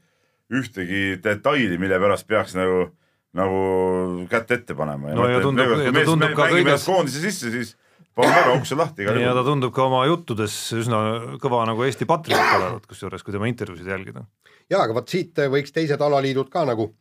[0.52, 2.90] ühtegi detaili, mille pärast peaks nagu,
[3.38, 5.14] nagu kätt ette panema.
[5.16, 7.76] No ja tundub- ja ta tundub ka kõiges- koondise sisse, siis
[8.16, 12.06] paneme väga ukse lahti igal ja ta tundub ka oma juttudes üsna kõva nagu Eesti
[12.10, 14.26] patrioot olevat, kusjuures kui tema intervjuusid jälgida.
[14.70, 16.92] ja aga vot siit võiks teised alaliidud ka nagu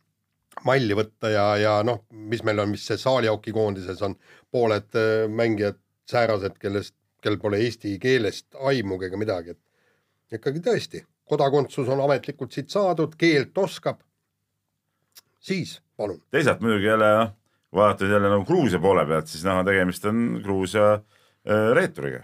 [0.67, 4.15] malli võtta ja, ja noh, mis meil on, mis see saalihoki koondises on
[4.51, 5.79] pooled äh, mängijad
[6.11, 12.51] säärased, kellest, kel pole eesti keelest aimugi ega midagi, et ikkagi tõesti, kodakondsus on ametlikult
[12.51, 14.01] siit saadud, keelt oskab.
[15.41, 16.21] Siis palun.
[16.31, 17.33] teisalt muidugi jälle noh,
[17.75, 22.23] vaadata nüüd jälle nagu Gruusia poole pealt, siis noh, tegemist on Gruusia äh, reeturiga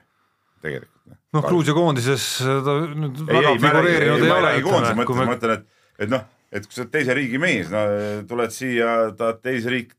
[0.62, 1.18] tegelikult.
[1.36, 5.20] noh, Gruusia koondises ta nüüd ei, väga ei, figureerinud ei, ei ei ole, koondise mõttes,
[5.20, 7.84] me ma ütlen, et, et noh, et kui sa oled teise riigi mees, no
[8.30, 9.94] tuled siia, tahad teise riik,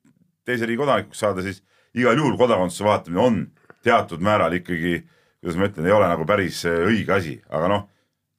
[0.48, 1.62] teise riigi kodanikuks saada, siis
[1.98, 3.44] igal juhul kodakondsuse vaatamine on
[3.86, 4.98] teatud määral ikkagi,
[5.42, 7.86] kuidas ma ütlen, ei ole nagu päris äh, õige asi, aga noh,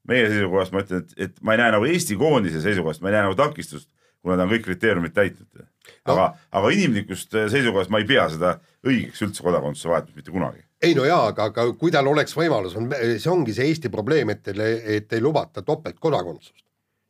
[0.09, 3.17] meie seisukohast ma ütlen, et, et ma ei näe nagu Eesti koondise seisukohast, ma ei
[3.17, 3.89] näe nagu takistust,
[4.23, 5.67] kuna ta on kõik kriteeriumid täitnud.
[6.05, 10.31] aga no., aga inimlikust äh, seisukohast ma ei pea seda õigeks üldse kodakondsuse vahetamist mitte
[10.35, 12.87] kunagi ei no jaa, aga, aga kui tal oleks võimalus, on,
[13.19, 16.63] see ongi see Eesti probleem, et teile, et ei lubata topeltkodakondsust.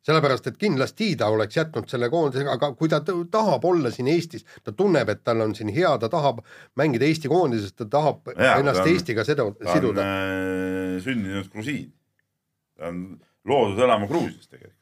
[0.10, 4.46] sellepärast, et kindlasti ta oleks jätnud selle koondisega, aga kui ta tahab olla siin Eestis,
[4.64, 6.40] ta tunneb, et tal on siin hea, ta tahab
[6.80, 10.02] mängida Eesti koondises, ta tahab Jaa, ennast ta on- Eestiga sedu, ta on siduda.
[10.02, 11.94] äh, sündinud grusiin.
[12.78, 14.79] ta on loodud elama Gruusias tegelikult.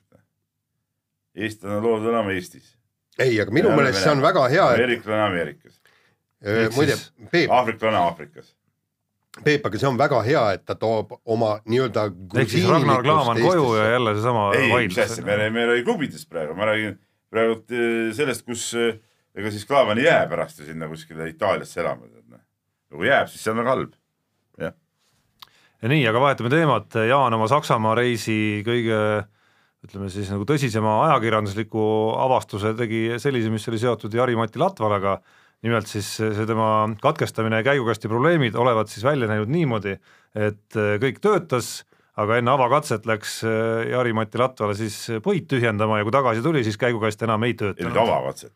[1.38, 2.76] Eestlane on loodud elama Eestis.
[3.20, 5.82] ei, aga minu meelest see on väga hea, et ameeriklane Ameerikas,
[6.46, 6.98] äh, muide
[7.32, 8.54] Peep, aafriklane Aafrikas.
[9.44, 12.08] Peep, aga see on väga hea, et ta toob oma nii-öelda
[12.42, 15.72] ehk siis Ragnar Klavan koju ja jälle seesama ei, mis vaidlus asja, me, me ei
[15.74, 16.98] räägi klubidest praegu, ma räägin
[17.34, 18.98] praegu eh, sellest, kus eh,
[19.38, 22.10] ega siis Klaavan ei jää pärast ju sinna kuskile Itaaliasse elama.
[22.90, 23.96] kui jääb, siis see on väga halb.
[24.62, 28.98] ja nii, aga vahetame teemat, Jaan oma Saksamaa reisi kõige
[29.88, 31.82] ütleme siis nagu tõsisema ajakirjandusliku
[32.20, 35.18] avastuse tegi sellise, mis oli seotud Jari-Mati Latvalaga,
[35.66, 39.96] nimelt siis see tema katkestamine ja käigukasti probleemid olevat siis välja näinud niimoodi,
[40.38, 41.86] et kõik töötas,
[42.20, 43.40] aga enne avakatset läks
[43.94, 48.02] Jari-Mati Latvala siis puid tühjendama ja kui tagasi tuli, siis käigukast enam ei ei töötanud.
[48.04, 48.56] avakatset.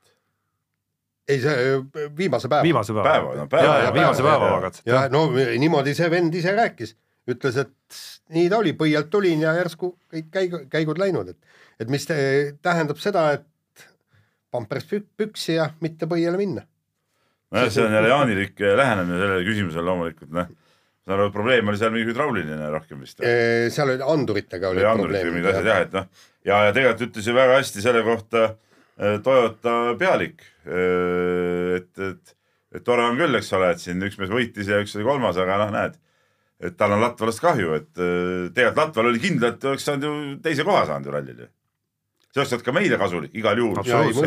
[1.32, 1.78] ei, see
[2.18, 2.64] viimase päeva.
[2.68, 5.12] viimase päeva, Päeva, no päeva, ja, ja viimase päeva, avakatset, ja jah.
[5.14, 6.98] no niimoodi see vend ise rääkis,
[7.32, 8.04] ütles, et
[8.36, 13.00] nii ta oli, põielt tulin ja järsku kõik käigu, käigud läinud, et, et mis tähendab
[13.02, 13.86] seda, et
[14.52, 16.66] pampers pük- püksi ja mitte põiele minna.
[17.52, 20.50] nojah, see on jälle jaanilik eh, lähenemine sellele küsimusele loomulikult, noh.
[21.06, 23.24] saan aru, et probleem oli seal mingi hüdrauliline rohkem vist.
[23.76, 27.38] seal oli anduritega oli anduritega mingid asjad jah, et noh, ja, ja tegelikult ütles ju
[27.38, 30.46] väga hästi selle kohta eh, Toyota pealik.
[30.68, 32.38] et, et,
[32.76, 35.40] et tore on küll, eks ole, et siin üks mees võitis ja üks oli kolmas,
[35.42, 36.00] aga noh, näed,
[36.62, 40.38] et tal on Latvalast kahju, et eh, tegelikult Latval oli kindel, et oleks saanud ju
[40.46, 41.42] teise koha saanud ju rallil
[42.32, 43.80] see oleks olnud ka meile kasulik igal juhul,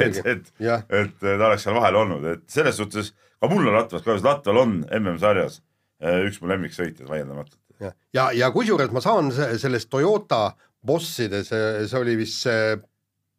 [0.04, 0.48] et, et,
[0.92, 4.60] et ta oleks seal vahel olnud, et selles suhtes ka mul on Latvas kahju, Latval
[4.64, 5.60] on MM-sarjas
[6.02, 7.60] eh, üks mu lemmiksõitjaid vaieldamatult.
[7.80, 10.50] ja, ja, ja kusjuures ma saan se- sellest Toyota
[10.84, 12.76] bosside, see, see oli vist see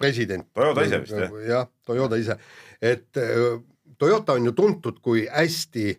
[0.01, 0.47] president.
[0.53, 1.35] Toyota ise vist, jah?
[1.47, 2.35] jah, Toyota ise,
[2.81, 3.57] et öö,
[4.01, 5.93] Toyota on ju tuntud kui hästi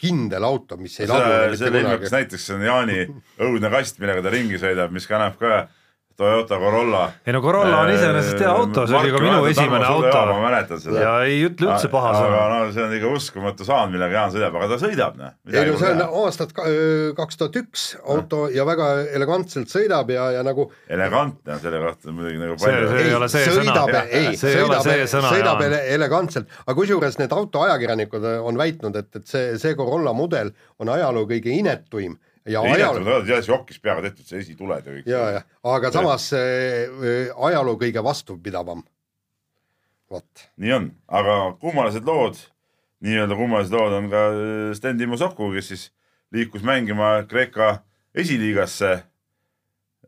[0.00, 2.10] kindel auto, mis ei lagune mitte kunagi.
[2.14, 2.98] näiteks on Jaani
[3.46, 5.66] õudne kast, millega ta ringi sõidab, mis kannab ka
[6.20, 7.02] Toyota Corolla.
[7.26, 10.82] ei no Corolla on iseenesest hea auto, see oli ka minu esimene ma auto mäletan
[10.82, 11.00] seda.
[11.04, 12.42] ja ei ütle üldse paha aga sõna.
[12.52, 15.34] no see on ikka uskumatu saan, millega Jaan sõidab, aga ta sõidab, noh.
[15.48, 20.12] ei no see on aastast ka- öö, kaks tuhat üks auto ja väga elegantselt sõidab
[20.12, 22.90] ja, ja nagu elegantne on selle kohta muidugi nagu palju.
[22.92, 25.64] see ei ole see sõidab sõna., ei, See ei ole sõidab see, sõna, sõidab
[25.96, 31.24] elegantselt, aga kusjuures need autoajakirjanikud on väitnud, et, et see, see Corolla mudel on ajaloo
[31.30, 32.18] kõige inetuim
[32.58, 32.70] on
[33.48, 35.10] jokis peaga tehtud, see esituled ja kõik.
[35.10, 35.42] ja, ja
[35.74, 38.82] aga samas äh, ajaloo kõige vastupidavam.
[40.10, 42.40] vot, nii on, aga kummalised lood,
[43.06, 45.86] nii-öelda kummalised lood on ka äh, Sten Timo Soku, kes siis
[46.34, 47.78] liikus mängima Kreeka
[48.14, 48.90] esiliigasse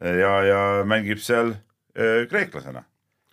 [0.02, 2.84] ja, ja mängib seal äh, kreeklasena.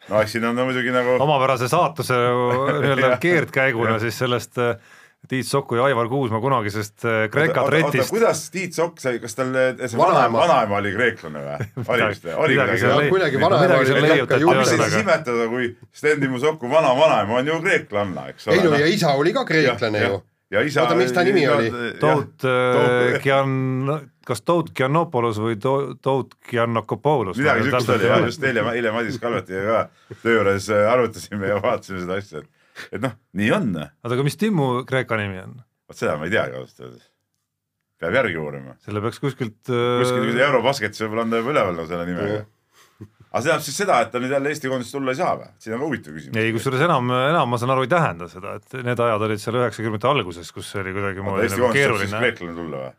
[0.09, 2.17] no eks siin on no, muidugi nagu omapärase saatuse
[2.83, 4.75] nii-öelda keerdkäiguna siis sellest äh,
[5.27, 8.09] Tiit Soku ja Aivar Kuusma kunagisest äh, Kreeka tretist.
[8.09, 10.37] kuidas Tiit Sokk sai, kas tal äh, see Vanaema.
[10.39, 11.67] vanaema, vanaema oli kreeklane või?
[11.91, 12.37] oli vist või?
[12.45, 15.47] oli midagi seal Ja kuidagi vanaema oli seal ikka leiutati ju- aga mis siis imetada,
[15.51, 18.69] kui Sten Timo Soku vanavanema on ju kreeklanna, eks ei ole.
[18.71, 20.21] no ja isa oli ka kreeklane ju.
[20.55, 20.81] ja isa.
[20.87, 21.67] Oota, mis ta nimi oli?
[21.99, 23.51] Tout Tout- Gian,
[24.25, 27.37] kas Tout Giannopoulos või To- Tout Giannakopoulos?
[27.37, 31.59] midagi siukest oli ja just eile, eile Madis Kalvetiga ka töö juures äh, arutasime ja
[31.61, 32.49] vaatasime seda asja, et,
[32.91, 33.73] et noh, nii on.
[33.79, 35.57] oota, aga mis Timmu Kreeka nimi on?
[35.89, 37.09] vot seda ma ei teagi ausalt öeldes.
[37.99, 38.77] peab järgi uurima.
[38.85, 42.39] selle peaks kuskilt kuskil äh, kui Eurobasketis võib-olla on ta juba üleval selle nimega.
[42.39, 45.51] aga see tähendab siis seda, et ta nüüd jälle Eesti koondist tulla ei saa või?
[45.65, 46.39] siin on huvitav küsimus.
[46.39, 49.59] ei, kusjuures enam, enam ma saan aru, ei tähenda seda, et need ajad olid seal
[49.61, 52.25] üheksakümnendate alguses, kus oli kuidagimoodi nagu keeruline.
[52.25, 52.97] kreeklane tulla või?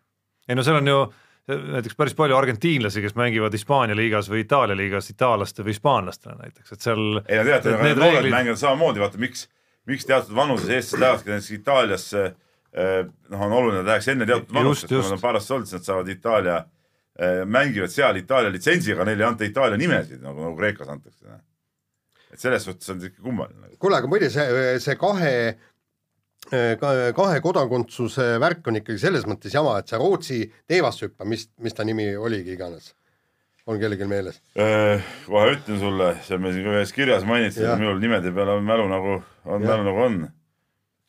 [0.50, 1.02] ei no seal on ju
[1.50, 6.74] näiteks päris palju argentiinlasi, kes mängivad Hispaania liigas või Itaalia liigas itaallaste või hispaanlastena näiteks,
[6.74, 9.48] et seal ei no teate, need noored mängivad samamoodi, vaata miks,
[9.90, 12.24] miks teatud vanuses eestlased lähevadki näiteks Itaaliasse,
[13.30, 15.80] noh, on oluline, et läheks enne teatud vanust, sest kui nad on parast olnud, siis
[15.80, 16.58] nad saavad Itaalia,
[17.50, 21.40] mängivad seal Itaalia litsentsiga, neile ei anta Itaalia nimesid nagu, nagu Kreekas antakse.
[22.30, 23.74] et selles suhtes on see ikka kummaline.
[23.82, 25.32] kuule, aga muide see, see kahe,
[26.50, 31.84] kahe kodakondsuse värk on ikkagi selles mõttes jama, et see Rootsi teevassüppa, mis, mis ta
[31.84, 32.92] nimi oligi iganes,
[33.70, 34.40] on kellelgi meeles?
[34.56, 38.56] kohe ütlen sulle, see on meil siin ka ühes kirjas mainitud Jah., minul nimede peale
[38.58, 40.20] on mälu nagu, on mälu nagu on.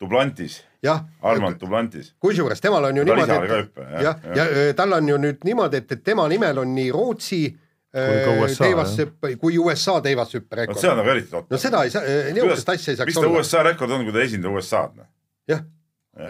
[0.02, 2.08] Duplantis, jah, Armand Duplantis.
[2.18, 5.18] kusjuures temal on ju Tal niimoodi, et hüppe, jah, ja, ja öö, tal on ju
[5.22, 7.44] nüüd niimoodi, et, et tema nimel on nii Rootsi
[7.92, 11.52] USA, teevassüpp kui USA teevassüppe vot rekord see on nagu eriti totter.
[11.52, 13.42] no seda ei saa, niisugust asja ei mis saaks ta olla.
[13.42, 15.10] USA rekord on, kui ta esindab USA-d, noh?
[15.52, 15.60] jah,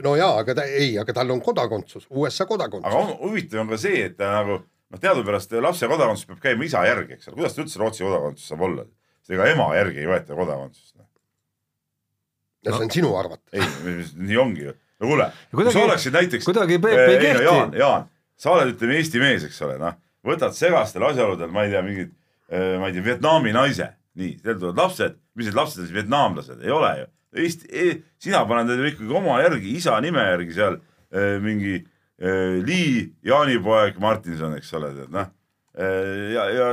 [0.02, 2.96] no jaa, aga ta ei, aga tal on kodakondsus, USA aga kodakondsus.
[2.98, 4.58] on, huvitav on ka see, et ta nagu
[4.92, 8.52] noh, teadupärast lapse kodakondsus peab käima isa järgi, eks ole, kuidas ta üldse Rootsi kodakondsus
[8.52, 8.86] saab olla?
[9.32, 10.96] ega ema järgi ei võeta kodakondsust.
[12.62, 13.44] ja see on sinu arvata.
[13.52, 13.64] ei,
[14.16, 14.74] nii ongi ju.
[15.00, 16.48] no kuule, kui sa oleksid näiteks.
[16.48, 17.46] kuidagi Peep ei no kehti.
[17.48, 21.74] Jaan, Jaan, sa oled, ütleme Eesti mees, eks ole, noh, võtad segastel asjaoludel, ma ei
[21.74, 22.14] tea, mingid,
[22.52, 26.62] ma ei tea, Vietnami naise, nii, teil tulevad lapsed, mis need lapsed on siis vietnamlased,
[26.62, 27.10] ei ole ju.
[27.42, 27.86] Eesti,
[28.20, 31.78] sina paned neile ikkagi oma järgi, isa nime järgi seal eh, mingi
[32.22, 35.30] Lee, jaanipoeg Martinson, eks ole, tead noh.
[36.34, 36.66] ja, ja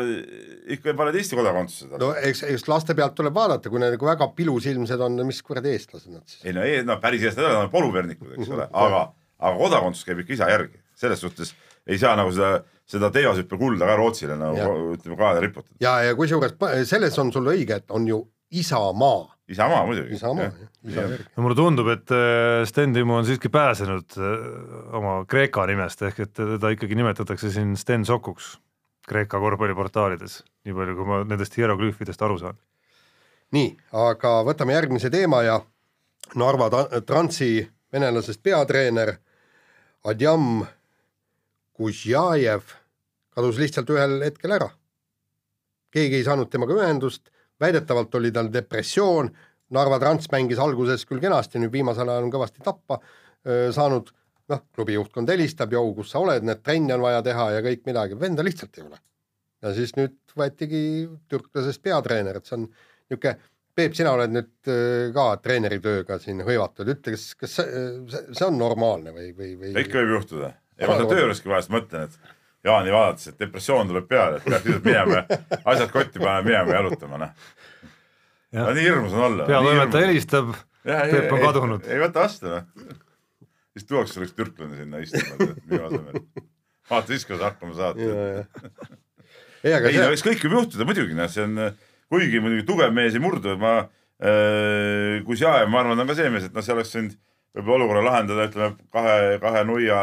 [0.76, 4.10] ikka paned Eesti kodakondsuse talle no eks, eks laste pealt tuleb vaadata, kui need nagu
[4.10, 6.44] väga pilusilmsed on, mis kuradi eestlased nad siis.
[6.46, 9.02] ei no, no päris eestlased ei ole, nad on polüvernikud, eks ole, aga,
[9.40, 11.56] aga kodakondsus käib ikka isa järgi, selles suhtes
[11.90, 12.60] ei saa nagu seda,
[12.90, 14.76] seda teevashüppe kulda ka Rootsile nagu Jah.
[14.98, 15.76] ütleme kaela riputada.
[15.82, 16.56] ja, ja kusjuures
[16.90, 20.16] selles on sul õige, et on ju isamaa, isamaa muidugi.
[20.16, 20.52] isamaa,
[20.86, 21.26] isa järgi.
[21.36, 24.34] no mulle tundub, et äh, Sten Timo on siiski pääsenud äh,
[24.98, 28.58] oma Kreeka nimest ehk et teda ikkagi nimetatakse siin Sten Sokuks
[29.10, 32.60] Kreeka korvpalliportaalides, nii palju, kui ma nendest hieroglüüfidest aru saan.
[33.56, 33.72] nii,
[34.06, 35.60] aga võtame järgmise teema ja
[36.38, 36.70] Narva
[37.02, 39.16] Transi venelasest peatreener
[40.06, 40.62] Adjam
[41.74, 42.76] Kuzjajev
[43.34, 44.70] kadus lihtsalt ühel hetkel ära.
[45.90, 49.30] keegi ei saanud temaga ühendust, väidetavalt oli tal depressioon,
[49.76, 52.98] Narva Trans mängis alguses küll kenasti, nüüd viimasel ajal on kõvasti tappa
[53.76, 54.10] saanud,
[54.50, 57.86] noh, klubi juhtkond helistab, jou, kus sa oled, need trenne on vaja teha ja kõik
[57.88, 58.98] midagi, venda lihtsalt ei ole.
[59.62, 60.82] ja siis nüüd võetigi
[61.30, 63.38] türklasest peatreener, et see on niisugune,
[63.80, 64.70] Peep, sina oled nüüd
[65.16, 69.72] ka treeneritööga siin hõivatud, ütle, kas, kas see, see, see on normaalne või, või, või
[69.86, 70.50] ikka võib juhtuda.
[70.82, 72.34] ja ma seal töö juureski vahest mõtlen, et
[72.66, 76.74] Jaani vaadates, et depressioon tuleb peale, et peaks lihtsalt minema ja asjad kotti panema, minema
[76.76, 77.54] jalutama, noh.
[78.58, 79.46] No nii hirmus on olla.
[79.48, 81.88] peatoimetaja helistab, Peep on kadunud.
[81.88, 82.98] ei võta vastu, noh.
[83.76, 86.26] siis tuuakse sulle üks türklane sinna istuma, et minu asemel.
[86.90, 88.02] vaata siis, kuidas hakkama saad.
[89.64, 91.64] ei, aga see, eks kõik võib juhtuda muidugi, noh, see on,
[92.12, 96.32] kuigi muidugi tugev mees ei murdu, ma äh,, kui Sjaev, ma arvan, on ka see
[96.34, 97.16] mees, et noh, see oleks võinud
[97.56, 100.02] võib-olla olukorra lahendada, ütleme kahe, kahe nuia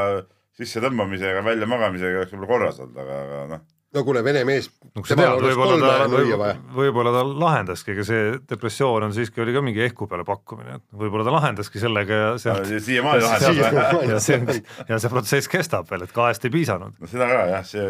[0.56, 3.64] sissetõmbamisega, väljamagamisega oleks võib-olla korras olnud, aga, aga noh,
[3.96, 9.54] no kuule, vene mees, no võib-olla kolme ta, lahendaski, ega see depressioon on siiski, oli
[9.56, 14.00] ka mingi ehku peale pakkumine, et võib-olla ta lahendaski sellega ja sealt siiamaani lahendab.
[14.10, 14.48] ja see on,
[14.90, 16.96] ja see protsess kestab veel, et kahest ei piisanud.
[17.00, 17.86] no seda ka jah, see,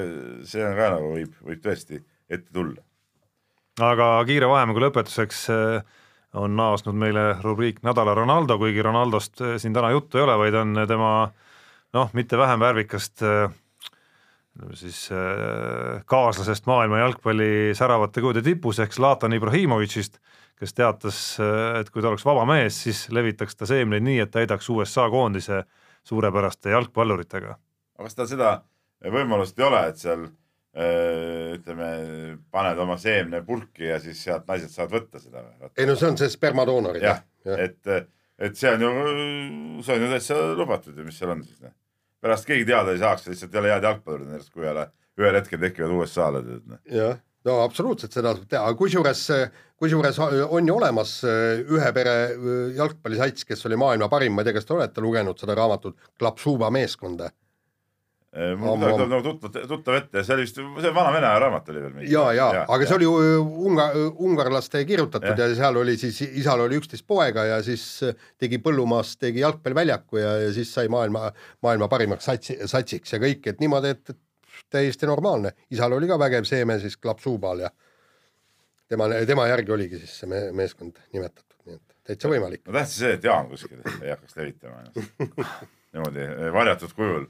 [0.51, 2.83] see on ka nagu võib, võib tõesti ette tulla.
[3.87, 5.97] aga kiire vahemängu lõpetuseks eh,
[6.37, 10.63] on naasnud meile rubriik Nädala Ronaldo, kuigi Ronaldost eh, siin täna juttu ei ole, vaid
[10.63, 11.13] on tema
[11.95, 13.51] noh, mitte vähem värvikast eh,
[14.75, 20.19] siis eh, kaaslasest maailma jalgpalli säravate kujude tipus ehk Zlatan Ibrahimovitšist,
[20.57, 21.19] kes teatas,
[21.81, 25.67] et kui ta oleks vaba mees, siis levitaks ta seemneid nii, et täidaks USA koondise
[26.07, 27.59] suurepäraste jalgpalluritega.
[27.99, 28.53] aga kas tal seda
[29.05, 30.25] võimalust ei ole, et seal
[31.57, 31.91] ütleme,
[32.53, 35.71] paned oma seemne purki ja siis sealt naised saavad võtta seda või?
[35.77, 37.05] ei no see on see spermadoonorid.
[37.05, 37.23] jah,
[37.57, 37.81] et,
[38.39, 38.93] et see on ju,
[39.87, 41.73] see on ju täitsa lubatud ju, mis seal on siis.
[42.21, 46.43] pärast keegi teada ei saaks, lihtsalt jälle head jalgpallurid kui jälle ühel hetkel tekivad USA-le
[46.45, 46.67] tead.
[46.73, 46.83] noh.
[46.93, 47.17] jah,
[47.49, 49.25] no absoluutselt seda saab teha, kusjuures,
[49.81, 54.51] kusjuures on ju olemas äh, ühe pere äh, jalgpallisats, kes oli maailma parim, ma ei
[54.51, 57.31] tea, kas te olete lugenud seda raamatut Klapsuba meeskonda?
[58.37, 61.71] Mul Ammu- kuidagi tuleb nagu tuttav, tuttav ette, see oli vist, see vana vene raamat
[61.73, 62.11] oli veel mingi.
[62.13, 63.15] ja, ja, aga see oli ju
[63.71, 63.89] unga-,
[64.29, 65.49] ungarlaste kirjutatud ja.
[65.49, 70.21] Ja seal oli siis, isal oli üksteist poega ja siis äh, tegi põllumaast, tegi jalgpalliväljaku
[70.21, 71.31] ja, ja siis sai maailma,
[71.65, 74.17] maailma parimaks satsi, satsiks ja kõik, et niimoodi, et
[74.73, 75.53] täiesti normaalne.
[75.71, 77.71] isal oli ka vägev seeme siis Klapsubal ja
[78.89, 82.67] tema, tema järgi oligi siis see me, meeskond nimetatud, nii et täitsa võimalik.
[82.67, 85.27] no tähtis see, et Jaan kuskil ei hakkaks levitama ennast
[85.97, 87.27] niimoodi varjatud kujul.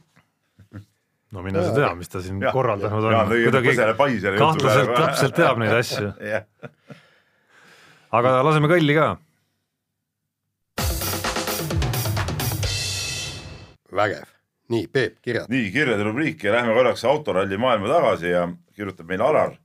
[1.35, 3.77] No mine sa tea, mis ta siin Jah, korraldanud on Jaan, tõi kuidagi
[4.39, 6.13] kahtlaselt täpselt teab neid asju,
[8.21, 9.15] aga laseme kõlli ka.
[13.97, 14.25] vägev.
[14.69, 15.51] nii, Peep, kirjad.
[15.51, 19.57] nii kirjade rubriik ja lähme korraks autoralli maailma tagasi ja kirjutab meile Alar.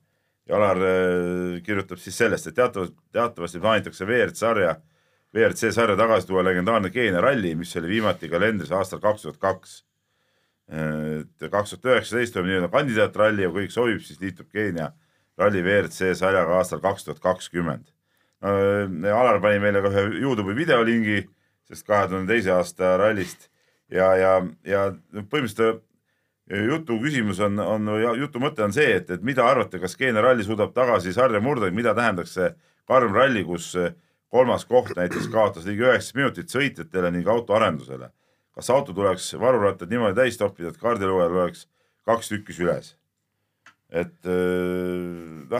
[0.47, 4.75] ja Alar äh, kirjutab siis sellest, et teatavasti, teatavasti plaanitakse WRC sarja,
[5.33, 9.81] WRC sarja tagasi tuua legendaarne Keenia ralli, mis oli viimati kalendris aastal kaks tuhat kaks.
[10.71, 14.91] Et kaks tuhat üheksateist toimub nii-öelda kandidaatralli ja kui kõik sobib, siis liitub Keenia
[15.39, 17.91] ralli WRC sarjaga aastal kaks tuhat kakskümmend.
[18.41, 21.21] Alar pani meile ka ühe Youtube'i videolingi
[21.67, 23.49] sellest kahe tuhande teise aasta rallist
[23.91, 24.31] ja, ja,
[24.65, 25.83] ja põhimõtteliselt
[26.51, 30.43] jutu küsimus on, on, jutu mõte on see, et, et mida arvate, kas Keenia ralli
[30.47, 32.49] suudab tagasi sarja murda, mida tähendaks see
[32.89, 33.73] karm ralli, kus
[34.31, 38.09] kolmas koht näiteks kaotas ligi üheksa minutit sõitjatele ning autoarendusele.
[38.55, 41.67] Kas auto tuleks varurattad niimoodi täis toppida, et kaardilugejal oleks
[42.05, 42.95] kaks tükki süles?
[43.91, 45.59] et äh,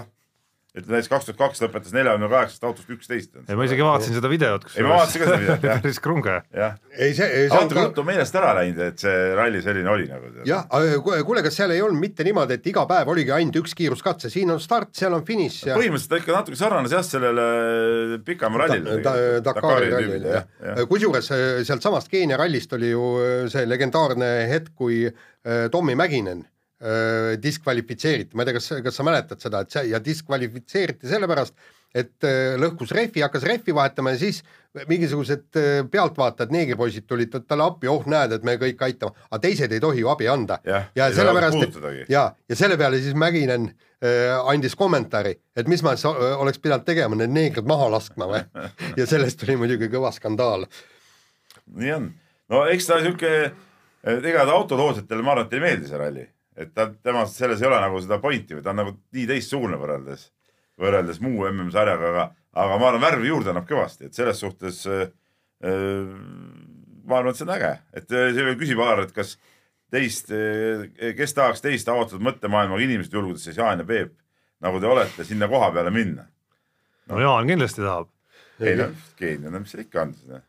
[0.72, 3.34] et näiteks kaks tuhat kaks lõpetas neljakümne kaheksast autost üksteist.
[3.50, 5.82] ei ma isegi vaatasin seda videot, kus Ei, ma vaatasin ka seda videot, jah.
[5.84, 6.36] päris krunge.
[6.56, 9.92] jah, ei see, see on auto ka ruttu meelest ära läinud, et see ralli selline
[9.92, 10.32] oli nagu.
[10.48, 10.64] jah,
[11.28, 14.54] kuule, kas seal ei olnud mitte niimoodi, et iga päev oligi ainult üks kiiruskatse, siin
[14.56, 19.02] on start, seal on finiš ja põhimõtteliselt ta ikka natuke sarnanes jah, sellele pikama rallile
[19.04, 24.32] Ta- ta- Dakari rallile jah, kusjuures äh, sealtsamast Keenia rallist oli ju äh, see legendaarne
[24.52, 26.46] hetk, kui äh, Tommy Mäkinen
[26.82, 31.56] äh, diskvalifitseeriti, ma ei tea, kas, kas sa mäletad seda, et see ja diskvalifitseeriti sellepärast,
[31.96, 34.42] et äh, lõhkus rehvi, hakkas rehvi vahetama ja siis
[34.88, 35.58] mingisugused
[35.92, 40.04] pealtvaatajad, neegipoisid tulid talle appi, oh näed, et me kõik aitame, aga teised ei tohi
[40.04, 40.62] ju abi anda.
[40.68, 41.80] Ja ei sellepärast
[42.10, 46.88] ja, ja selle peale siis Mäkinen äh, andis kommentaari, et mis ma siis oleks pidanud
[46.88, 48.44] tegema, need neegrid maha laskma või.
[49.00, 50.68] ja sellest tuli muidugi kõva skandaal.
[51.76, 52.12] nii on,
[52.52, 53.34] no eks ta sihuke,
[54.16, 56.30] ega ta autotootjatele ma arvan, et ei meeldi see ralli,
[56.62, 59.80] et ta, tema selles ei ole nagu seda pointi või ta on nagu nii teistsugune
[59.82, 60.28] võrreldes,
[60.82, 62.26] võrreldes muu MM-sarjaga, aga,
[62.64, 65.08] aga ma arvan, värvi juurde annab kõvasti, et selles suhtes äh,
[65.66, 66.12] äh,
[67.06, 69.36] ma arvan, et see on äge, et äh, see küsib Alar, et kas
[69.92, 70.30] teist,
[71.18, 74.14] kes tahaks teist avatud mõttemaailmaga inimest julgustada siis Jaan ja Peep,
[74.64, 76.30] nagu te olete, sinna koha peale minna.
[77.12, 78.08] no Jaan kindlasti tahab.
[78.62, 80.46] ei noh, geenial, mis seal ikka on siis noh.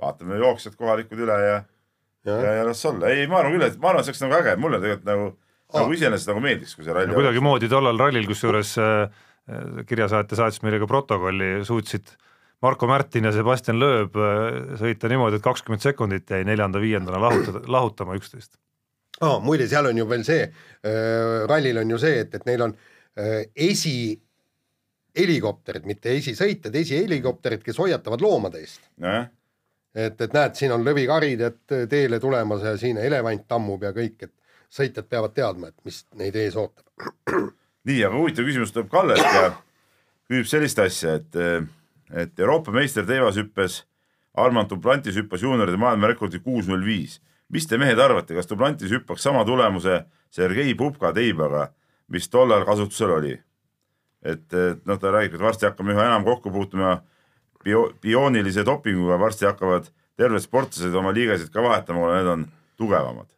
[0.00, 1.60] vaatame jooksjad kohalikud üle ja
[2.28, 4.34] ja, ja las olla, ei, ma arvan küll, et ma arvan, et see oleks nagu
[4.40, 5.24] äge, mulle tegelikult nagu
[5.70, 5.80] Aa.
[5.80, 8.88] nagu iseenesest nagu meeldiks, kui see ralli no kuidagimoodi tollal rallil, kusjuures äh,
[9.50, 12.06] äh, kirjasaatja saatis meile ka protokolli, suutsid
[12.60, 14.26] Marko Märtin ja Sebastian Loeb äh,
[14.80, 18.52] sõita niimoodi, et kakskümmend sekundit jäi neljanda-viiendana lahutada, lahutama üksteist.
[19.20, 19.38] oh,.
[19.44, 20.50] muide, seal on ju veel see äh,,
[21.48, 22.72] rallil on ju see, et, et neil on
[23.16, 23.40] äh,
[23.70, 28.82] esihelikopterid, mitte esisõitjad, esihelikopterid, kes hoiatavad loomade eest.
[29.94, 34.28] et, et näed, siin on lõvikarid, et teele tulemas ja siin elevant tammub ja kõik,
[34.28, 34.34] et
[34.70, 36.86] sõitjad peavad teadma, et mis neid ees ootab.
[37.88, 39.50] nii, aga huvitav küsimus tuleb Kallelt ja
[40.30, 41.40] küsib sellist asja, et,
[42.24, 43.82] et Euroopa meister teivashüppes
[44.38, 47.20] Armand Duplantis hüppas juunioride maailmarekordi kuus null viis.
[47.50, 51.72] mis te mehed arvate, kas Duplantis hüppaks sama tulemuse Sergei Pupka teibaga,
[52.08, 53.38] mis tollal kasutusel oli?
[54.22, 57.00] et, et noh, ta räägib, et varsti hakkame üha enam kokku puutuma
[57.64, 59.90] bio-, bioonilise dopinguga, varsti hakkavad
[60.20, 62.48] terved sportlased oma liigasid ka vahetama, kuna need on
[62.80, 63.28] tugevamad.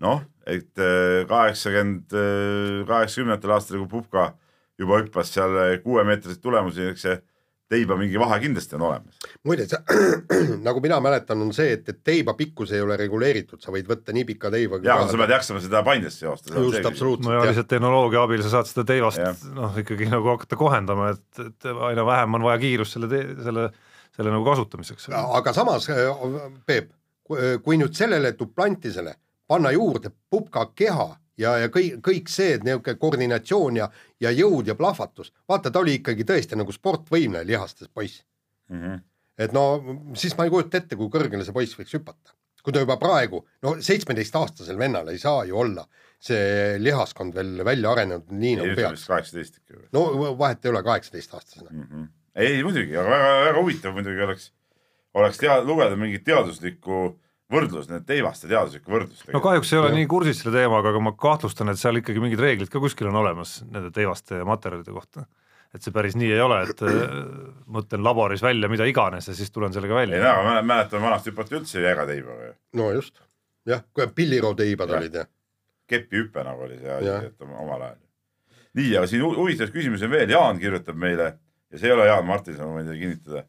[0.00, 2.14] noh, et äh, kaheksakümmend,
[2.88, 4.30] kaheksakümnendatel aastatel, kui Pupka
[4.80, 7.18] juba hüppas seal kuuemeetriseid tulemusi, eks see
[7.70, 9.20] teiba mingi vahe kindlasti on olemas.
[9.46, 9.66] muide,
[10.66, 14.14] nagu mina mäletan, on see, et, et teiba pikkus ei ole reguleeritud, sa võid võtta
[14.16, 14.80] nii pika teiba.
[14.84, 16.54] ja, aga sa pead jaksama seda paindesse joosta.
[16.56, 20.58] just, absoluutselt no ja lihtsalt tehnoloogia abil sa saad seda teivast noh, ikkagi nagu hakata
[20.60, 23.68] kohendama, et, et aina vähem on vaja kiirust selle selle,
[24.16, 25.10] selle nagu kasutamiseks.
[25.20, 25.88] aga samas,
[26.66, 26.92] Peep,
[27.64, 29.14] kui nüüd sellele Duplantisele
[29.50, 31.08] panna juurde pupka keha
[31.40, 33.88] ja, ja kõik, kõik see, et niisugune koordinatsioon ja,
[34.22, 38.24] ja jõud ja plahvatus, vaata, ta oli ikkagi tõesti nagu sportvõimne lihastes poiss.
[38.70, 39.00] Mhm.
[39.40, 39.62] et no
[40.14, 42.36] siis ma ei kujuta ette, kui kõrgele see poiss võiks hüpata.
[42.60, 45.86] kui ta juba praegu, no seitsmeteistaastasel vennal ei saa ju olla
[46.20, 49.80] see lihaskond veel välja arenenud nii nagu peaks kaheksateist ikka.
[49.96, 50.02] no
[50.38, 52.06] vahet ei ole kaheksateistkaaastasena.
[52.36, 54.50] ei muidugi, aga väga, väga huvitav muidugi oleks,
[55.14, 57.00] oleks tea-, lugeda mingit teaduslikku
[57.50, 59.26] võrdlust, need teivaste teaduslikku võrdlust.
[59.34, 62.40] no kahjuks ei ole nii kursis selle teemaga, aga ma kahtlustan, et seal ikkagi mingid
[62.42, 65.26] reeglid ka kuskil on olemas nende teivaste materjalide kohta.
[65.74, 66.94] et see päris nii ei ole, et äh,
[67.70, 70.22] mõtlen laboris välja mida iganes ja siis tulen sellega ei välja.
[70.24, 72.54] no aga ma mäletan, vanasti hüpati üldse jäga teibaga ju.
[72.80, 73.20] no just,
[73.66, 73.82] jah,
[74.14, 74.98] pillirooteibad Jah.
[75.02, 75.26] olid ja
[75.90, 77.96] kepihüpe nagu oli see asi, et oma- omal ajal.
[78.78, 81.32] nii, aga siin hu- huvitavaid küsimusi on veel, Jaan kirjutab meile
[81.70, 83.44] ja see ei ole Jaan Martinson, ma võin teile kinnitada.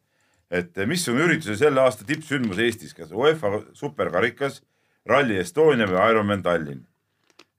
[0.51, 4.61] Et eh, missugune ürituse selle aasta tippsündmus Eestis, kas UEFA superkarikas,
[5.07, 6.85] Rally Estonia või Ironman Tallinn?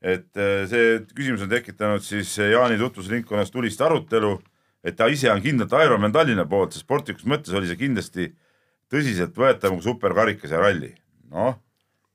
[0.02, 4.34] et eh, see küsimus on tekitanud siis Jaani tutvusringkonnas tulist arutelu,
[4.82, 8.32] et ta ise on kindlalt Ironman Tallinna poolt, sest sportlikus mõttes oli see kindlasti
[8.92, 10.90] tõsiseltvõetavam kui superkarikas ja ralli.
[11.30, 11.54] noh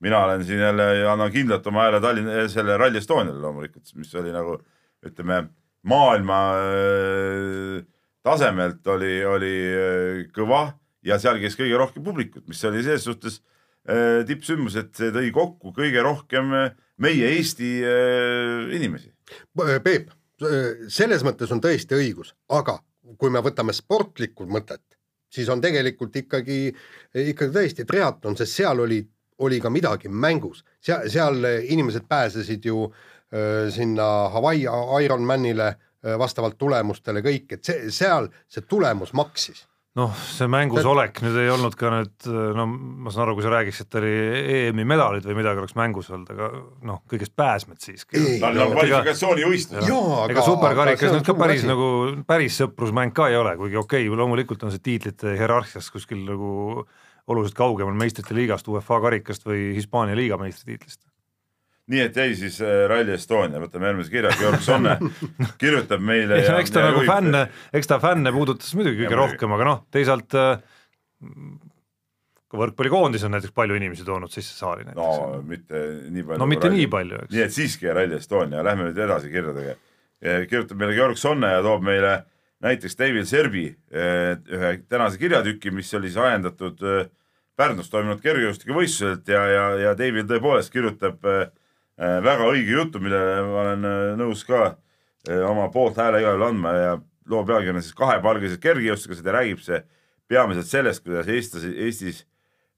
[0.00, 4.32] mina olen siin jälle, annan kindlalt oma hääle Tallinna, selle Rally Estoniale loomulikult, mis oli
[4.34, 4.58] nagu
[5.06, 5.42] ütleme,
[5.82, 7.82] maailma äh,
[8.28, 10.66] tasemelt oli, oli äh, kõva
[11.06, 13.40] ja seal käis kõige rohkem publikut, mis oli selles suhtes
[13.88, 17.68] äh, tippsündmus, et see tõi kokku kõige rohkem äh, meie Eesti
[18.74, 19.12] inimesi.
[19.84, 20.08] Peep,
[20.90, 22.80] selles mõttes on tõesti õigus, aga
[23.20, 24.82] kui me võtame sportlikku mõtet,
[25.30, 26.72] siis on tegelikult ikkagi,
[27.14, 28.98] ikkagi tõesti triatlon, sest seal oli,
[29.46, 34.66] oli ka midagi mängus, seal, seal inimesed pääsesid ju öö, sinna Hawaii
[35.04, 35.76] Ironmanile
[36.18, 39.64] vastavalt tulemustele kõik, et see, seal see tulemus maksis.
[39.98, 43.50] noh, see mängus olek nüüd ei olnud ka nüüd, no ma saan aru, kui sa
[43.50, 44.12] räägiks, et oli
[44.58, 46.50] EM-i medalid või midagi oleks mängus olnud, aga
[46.86, 48.20] noh, kõigest pääsmed siiski.
[48.22, 49.88] On kvalifikatsioonivõistlus.
[49.90, 51.72] Jaa, aga- ega superkarikas nüüd ka päris asi.
[51.72, 51.90] nagu
[52.30, 56.86] päris sõprusmäng ka ei ole, kuigi okei okay,, loomulikult on see tiitlite hierarhias kuskil nagu
[57.28, 61.02] oluliselt kaugemal meistrite liigast, UEFA karikast või Hispaania liiga meistritiitlist.
[61.88, 64.98] Nii et jäi siis äh, Rally Estonia, võtame järgmise kirja, Georg Sonne
[65.62, 66.40] kirjutab meile.
[66.44, 69.34] eks ta nagu fänne, eks ta fänne puudutas muidugi Ja kõige muidugi.
[69.34, 70.60] rohkem, aga noh, teisalt äh,
[72.48, 75.44] ka võrkpallikoondis on näiteks palju inimesi toonud sisse saali no näiteks.
[75.48, 75.84] mitte
[76.14, 76.40] nii palju.
[76.42, 77.44] no mitte nii palju, eks nii.
[77.44, 79.76] et siiski Rally Estonia, lähme nüüd edasi kirjadega.
[80.48, 82.16] kirjutab meile Georg Sonne ja toob meile
[82.64, 86.82] näiteks David Serbi eh, ühe tänase kirjatüki, mis oli siis ajendatud
[87.58, 91.48] Pärnus toimunud kergejõustikuvõistluselt ja, ja, ja David tõepoolest kirjutab eh,
[91.98, 94.64] väga õige jutu, millele ma olen eh, nõus ka
[95.28, 96.96] eh, oma poolthääle igal juhul andma ja
[97.28, 99.82] loo pealkiri on siis kahepalgelised kergejõustiklased ja räägib see
[100.28, 102.22] peamiselt sellest, kuidas eestlasi, Eestis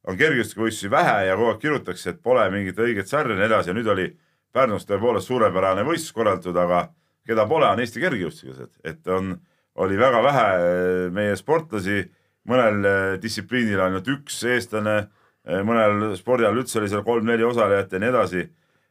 [0.09, 3.71] on kergejõustikuvõistlusi vähe ja kogu aeg kirjutatakse, et pole mingit õiget sarja ja nii edasi.
[3.71, 4.07] Ja nüüd oli
[4.55, 6.89] Pärnus tõepoolest suurepärane võistlus korraldatud, aga
[7.29, 9.35] keda pole, on Eesti kergejõustiklased, et on,
[9.79, 10.47] oli väga vähe
[11.15, 12.03] meie sportlasi,
[12.51, 14.97] mõnel distsipliinil ainult üks eestlane,
[15.67, 18.49] mõnel spordialal üldse oli seal kolm-neli osalejat ja nii edasi.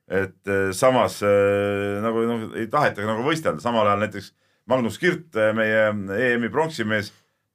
[0.10, 4.34] Et eh, samas eh, nagu noh, ei taheta nagu võistelda, samal ajal näiteks
[4.70, 7.12] Magnus Kirt, meie EM-i pronksimees,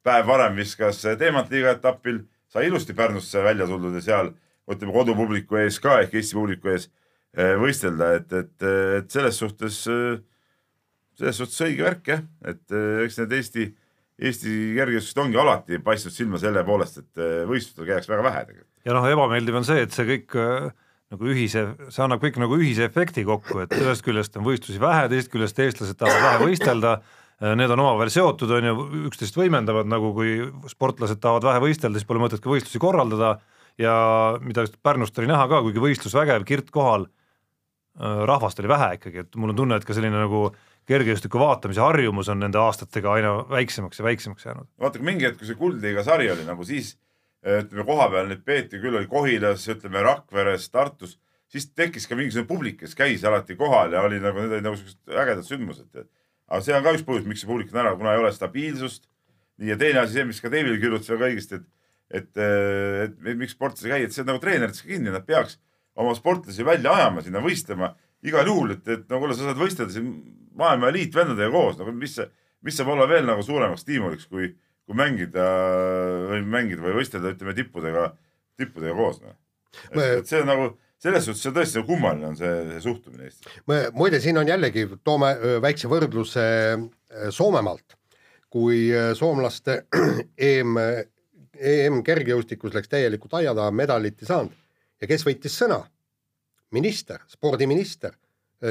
[0.06, 4.32] päev varem viskas teemantliiga etapil, sai ilusti Pärnusse välja tuldud ja seal
[4.70, 6.88] ütleme kodupubliku ees ka ehk Eesti publiku ees
[7.36, 8.66] eh, võistelda, et, et,
[9.00, 9.80] et selles suhtes,
[11.18, 13.66] selles suhtes õige värk jah, et eh, eks need Eesti,
[14.24, 18.72] Eesti kergejõustiklased ongi alati paistnud silma selle poolest, et eh, võistlustel käiakse väga vähe tegelikult.
[18.86, 20.70] ja noh, ebameeldiv on see, et see kõik äh,
[21.12, 25.08] nagu ühise, see annab kõik nagu ühise efekti kokku, et ühest küljest on võistlusi vähe,
[25.12, 26.94] teisest küljest eestlased tahavad vähe võistelda,
[27.58, 30.36] need on omavahel seotud, on ju, üksteist võimendavad, nagu kui
[30.70, 33.36] sportlased tahavad vähe võistelda, siis pole mõtet ka võistlusi korraldada
[33.80, 33.94] ja
[34.42, 37.08] mida Pärnust oli näha ka, kuigi võistlus vägev, Kirt kohal,
[38.00, 40.48] rahvast oli vähe ikkagi, et mul on tunne, et ka selline nagu
[40.88, 44.68] kergejõustiku vaatamise harjumus on nende aastatega aina väiksemaks ja väiksemaks jäänud.
[44.80, 46.94] vaata, kui mingi hetk, kui see Kuldliiga sari oli nagu siis
[47.44, 51.18] ütleme koha peal neid peeti küll oli Kohilas, ütleme Rakveres, Tartus,
[51.52, 54.78] siis tekkis ka mingisugune publik, kes käis alati kohal ja oli nagu need olid nagu
[54.80, 56.06] siuksed ägedad sündmused.
[56.48, 59.08] aga see on ka üks põhjus, miks see publik on ära, kuna ei ole stabiilsust.
[59.58, 61.66] nii ja teine asi, see, mis ka David kirjutas väga õigesti, et,
[62.10, 65.60] et, et, et miks sportlased ei käi, et see on nagu treenerites kinni, nad peaks
[65.94, 67.92] oma sportlasi välja ajama sinna võistlema
[68.24, 70.10] igal juhul, et, et no kuule, sa saad võistelda siin
[70.58, 72.16] maailma eliitvendadega koos, nagu mis
[72.64, 74.50] mis saab olla veel nagu suuremaks stiimuliks, kui,
[74.84, 75.44] kui mängida
[76.30, 78.08] või mängida või võistelda, ütleme tippudega,
[78.60, 79.36] tippudega koos noh.
[79.90, 80.66] et, see on nagu
[81.04, 83.60] selles suhtes see on tõesti kummaline on see, see suhtumine Eestis.
[83.96, 86.44] muide, siin on jällegi, toome väikse võrdluse
[87.34, 87.96] Soomemaalt,
[88.50, 89.84] kui soomlaste
[90.50, 90.76] EM,
[91.54, 94.54] EM kergejõustikus läks täielikult aia taha, medalit ei saanud
[95.00, 95.82] ja kes võttis sõna?
[96.74, 98.16] minister, spordiminister,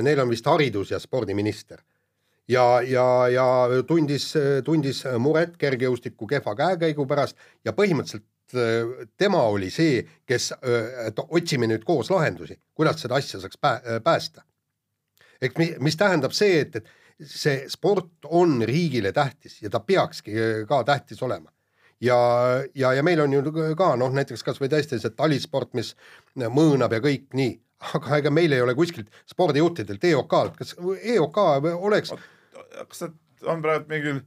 [0.04, 1.80] neil on vist haridus- ja spordiminister
[2.48, 3.48] ja, ja, ja
[3.88, 4.34] tundis,
[4.66, 10.52] tundis muret kergejõustiku kehva käekäigu pärast ja põhimõtteliselt öö, tema oli see, kes,
[11.08, 14.44] et otsime nüüd koos lahendusi, kuidas seda asja saaks pää, päästa.
[15.42, 16.92] ehk mi, mis tähendab see, et, et
[17.30, 20.36] see sport on riigile tähtis ja ta peakski
[20.68, 21.52] ka tähtis olema.
[22.02, 22.18] ja,
[22.76, 23.44] ja, ja meil on ju
[23.78, 25.96] ka noh, näiteks kasvõi tõesti see talisport, mis
[26.36, 27.60] mõõnab ja kõik nii,
[27.98, 30.76] aga ega meil ei ole kuskilt spordijuhtidelt EOK-lt, kas
[31.16, 31.40] EOK
[31.74, 32.14] oleks,
[32.90, 33.18] kas nad
[33.54, 34.22] on praegu mingil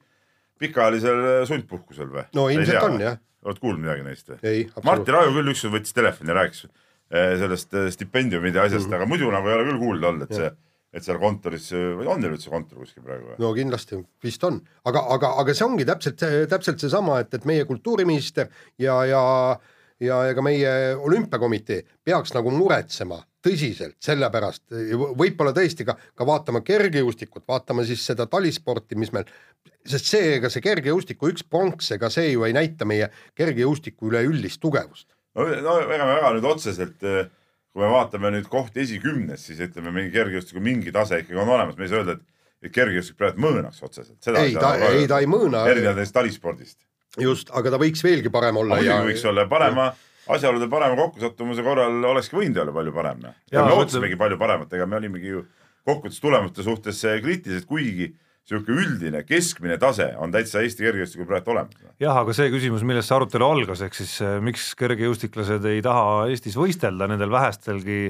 [0.61, 2.27] pikaajalisel sundpuhkusel või?
[2.37, 4.67] no ilmselt on jah, oled kuulnud midagi neist või?
[4.73, 9.03] absoluutselt, Raju küll ükskord võttis telefoni ja rääkis eh, sellest eh, stipendiumide asjast mm, -hmm.
[9.03, 10.51] aga muidu nagu ei ole küll kuulda olnud, et see,
[10.97, 13.39] et seal kontoris, või on neil üldse kontor kuskil praegu või?
[13.45, 17.69] no kindlasti vist on, aga, aga, aga see ongi täpselt, täpselt seesama, et, et meie
[17.69, 18.53] kultuuriminister
[18.83, 19.25] ja, ja
[20.01, 24.64] ja ega meie olümpiakomitee peaks nagu muretsema tõsiselt selle pärast,
[25.18, 29.28] võib-olla tõesti ka, ka vaatama kergejõustikut, vaatama siis seda talisporti, mis meil,
[29.86, 34.61] sest see, ega see kergejõustiku üks pronks, ega see ju ei näita meie kergejõustiku üleüldist
[34.62, 35.09] tugevust.
[35.36, 36.97] no, no ega väga nüüd otseselt,
[37.76, 41.78] kui me vaatame nüüd kohti esikümnes, siis ütleme, mingi kergejõustiku mingi tase ikkagi on olemas,
[41.78, 44.18] me ei saa öelda, et, et kergejõustik praegu mõõnaks otseselt.
[44.32, 46.80] ei, ta, ei ta ei mõõna, erinevalt talispordist.
[47.20, 49.90] just, aga ta võiks veelgi parem olla muidugi ja võiks olla parema
[50.33, 53.24] asjaolude parema kokkusattumuse korral olekski võinud olla palju parem.
[53.24, 53.35] noh.
[53.53, 55.43] ja me ootasimegi palju paremat, ega me olimegi ju
[55.87, 58.12] kokkuvõttes tulemuste suhtes eh, kriitilised, kuigi
[58.47, 61.83] sihuke üldine keskmine tase on täitsa Eesti kergejõustikul praegu olemas.
[62.03, 66.27] jah, aga see küsimus, millest see arutelu algas, ehk siis eh, miks kergejõustiklased ei taha
[66.31, 68.01] Eestis võistelda nendel vähestelgi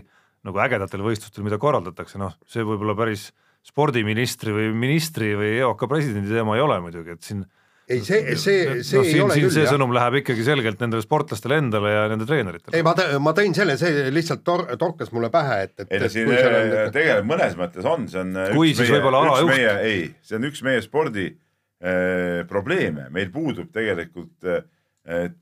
[0.46, 3.30] nagu ägedatel võistlustel, mida korraldatakse, noh, see võib-olla päris
[3.66, 7.42] spordiministri või ministri või EOK presidendi teema ei ole muidugi, et siin
[7.86, 9.72] ei see, see, see noh, ei siin, ole siin küll see jah.
[9.76, 13.76] sõnum läheb ikkagi selgelt nendele sportlastele endale ja nende treeneritele ei, ma, ma tõin selle,
[13.78, 16.90] see lihtsalt tor-, torkas mulle pähe, et, et ei no siin kui seal on äh,
[16.96, 19.62] tegelikult mõnes mõttes on, see on äh, Kui, üks siis võib-olla alajuht.
[19.86, 24.64] ei, see on üks meie spordi äh, probleeme, meil puudub tegelikult äh,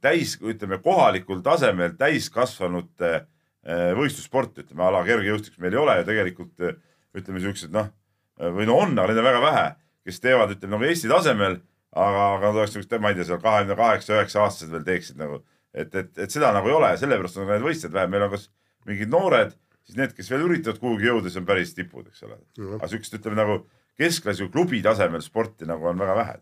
[0.05, 6.61] täis, ütleme kohalikul tasemel täiskasvanute äh, võistlussport, ütleme ala kergejõustik meil ei ole ja tegelikult
[6.61, 6.77] äh,
[7.17, 7.89] ütleme siuksed noh,
[8.37, 9.69] või no on, aga neid on väga vähe,
[10.05, 11.63] kes teevad, ütleme nagu Eesti tasemel,
[11.95, 15.21] aga, aga nad oleks niisugused, ma ei tea, seal kahekümne kaheksa, üheksa aastased veel teeksid
[15.21, 15.41] nagu,
[15.75, 18.27] et, et, et seda nagu ei ole ja sellepärast on ka need võistlused vähe, meil
[18.27, 18.49] on kas
[18.89, 22.39] mingid noored, siis need, kes veel üritavad kuhugi jõuda, siis on päris tipud, eks ole.
[22.79, 23.61] aga siukest, ütleme nagu
[24.01, 26.37] keskklassi klubi tasemel sporti nagu on väga vähe.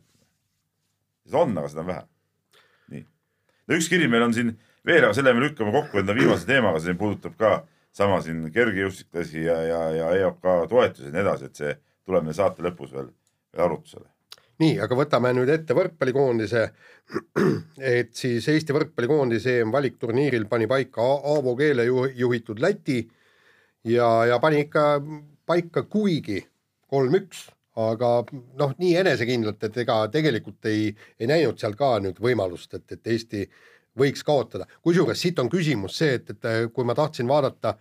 [1.26, 2.05] seda on, aga seda on vähe.
[2.94, 3.05] nii.
[3.68, 4.55] no üks kiri meil on siin
[4.86, 7.53] veel, aga selle me lükkame kokku enda viimase teemaga, see puudutab ka
[7.92, 11.74] sama siin kergejõustiklasi ja, ja, ja EOK toetusi ja nii edasi, et see
[12.09, 13.12] tuleb meil saate lõpus veel,
[13.53, 14.09] veel arutusele.
[14.61, 16.66] nii, aga võtame nüüd ette võrkpallikoondise.
[17.96, 23.00] et siis Eesti võrkpallikoondise EM valikturniiril pani paika Aavo Keele ju- juhitud Läti
[23.84, 25.03] ja, ja pani ikka
[25.46, 26.42] paika kuigi
[26.92, 28.24] kolm-üks, aga
[28.61, 33.12] noh, nii enesekindlalt, et ega tegelikult ei, ei näinud seal ka nüüd võimalust, et, et
[33.14, 33.46] Eesti
[33.98, 34.66] võiks kaotada.
[34.82, 37.76] kusjuures siit on küsimus see, et, et kui ma tahtsin vaadata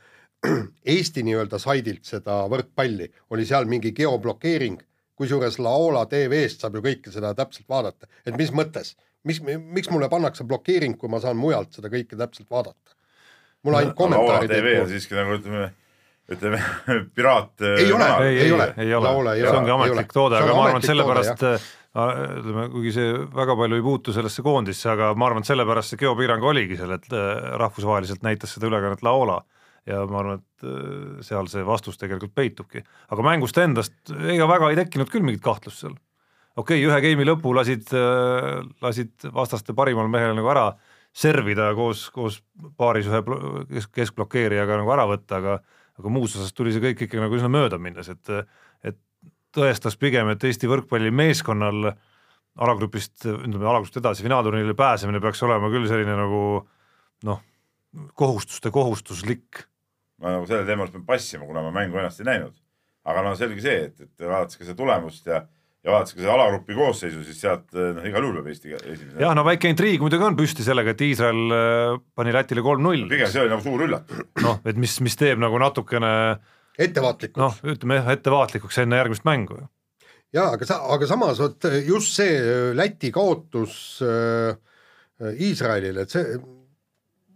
[0.96, 4.80] Eesti nii-öelda saidilt seda võrkpalli, oli seal mingi geoblokeering
[5.22, 8.96] kusjuures Laola tv-st saab ju kõike seda täpselt vaadata, et mis mõttes,
[9.28, 12.98] mis, miks mulle pannakse blokeering, kui ma saan mujalt seda kõike täpselt vaadata?
[13.62, 15.68] mul ainult Laola kommentaarid TV on siiski nagu ütleme,
[16.32, 16.62] ütleme
[17.16, 17.54] piraat.
[17.76, 18.10] Ei ole.
[18.26, 18.74] ei, ei ei ole.
[18.80, 21.70] ei ole see ongi ametlik toode, aga ma arvan, et sellepärast äh,
[22.42, 26.02] ütleme, kuigi see väga palju ei puutu sellesse koondisse, aga ma arvan, et sellepärast see
[26.02, 29.42] geopiirang oligi seal, et äh, rahvusvaheliselt näitas seda ülekannet Laola
[29.90, 34.72] ja ma arvan, et äh, seal see vastus tegelikult peitubki, aga mängust endast ega väga
[34.72, 35.98] ei tekkinud küll mingit kahtlust seal.
[36.56, 37.90] okei okay,, ühe game'i lõpu lasid,
[38.82, 40.72] lasid vastaste parimal mehel nagu ära
[41.12, 42.40] servida koos, koos
[42.80, 43.22] paaris ühe
[43.74, 45.60] kesk, keskblokeerijaga nagu ära võtta, aga
[46.00, 48.32] aga muus osas tuli see kõik ikkagi nagu üsna möödaminnes, et
[48.88, 48.98] et
[49.56, 51.92] tõestas pigem, et Eesti võrkpallimeeskonnal
[52.62, 56.42] alagrupist, ütleme alagrupist edasi finaalturniirile pääsemine peaks olema küll selline nagu
[57.28, 57.44] noh,
[58.20, 59.66] kohustuste kohustuslik.
[60.22, 62.54] Ma nagu sellel teemal pean passima, kuna ma mängu ennast ei näinud.
[63.10, 65.40] aga no selge see, et, et vaadates ka seda tulemust ja,
[65.82, 69.18] ja vaadates ka seda alagrupi koosseisu, siis sealt noh, igal juhul peab Eesti esimene.
[69.24, 73.32] jah, no väike intriig muidugi on püsti sellega, et Iisrael äh, pani Lätile kolm-null, pigem
[73.34, 74.22] see oli nagu suur üllatus.
[74.46, 76.14] noh, et mis, mis teeb nagu natukene
[76.80, 79.60] ettevaatlikult noh, ütleme jah, ettevaatlikuks enne järgmist mängu.
[80.36, 84.54] ja aga sa, aga samas vot just see äh, Läti kaotus äh,
[85.22, 86.38] äh, Iisraelile, et see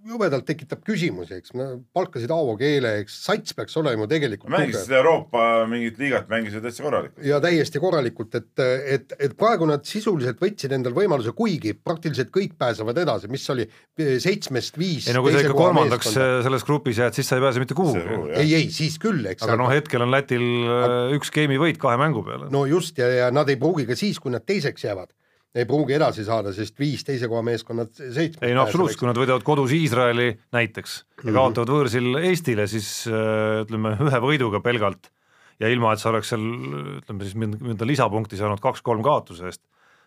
[0.06, 1.54] jubedalt tekitab küsimusi, eks,
[1.96, 6.64] palkasid Aavo Keele, eks sats peaks olema ju tegelikult mängisid seda Euroopa mingit liigat, mängisid
[6.66, 7.26] täitsa korralikult.
[7.26, 8.64] ja täiesti korralikult, et,
[8.96, 13.68] et, et praegu nad sisuliselt võtsid endal võimaluse, kuigi praktiliselt kõik pääsevad edasi, mis oli
[13.98, 15.10] seitsmest viis.
[15.10, 17.78] ei no kui sa ikka kolmandaks äh, selles grupis jääd, siis sa ei pääse mitte
[17.78, 18.06] kuhugi.
[18.38, 19.46] ei, ei siis küll, eks.
[19.48, 22.52] aga noh, hetkel on Lätil äh, üks game'i võit kahe mängu peale.
[22.54, 25.10] no just ja, ja nad ei pruugi ka siis, kui nad teiseks jäävad,
[25.56, 28.42] ei pruugi edasi saada, sest viis teise koha meeskonnad seitsmest.
[28.44, 31.36] ei no absoluutselt, kui nad võidavad kodus Iisraeli näiteks ja Mhm.
[31.38, 35.12] kaotavad võõrsil Eestile, siis äh, ütleme ühe võiduga pelgalt
[35.60, 36.44] ja ilma, et sa oleks seal
[37.00, 39.62] ütleme siis mõnda lisapunkti saanud kaks-kolm kaotuse eest,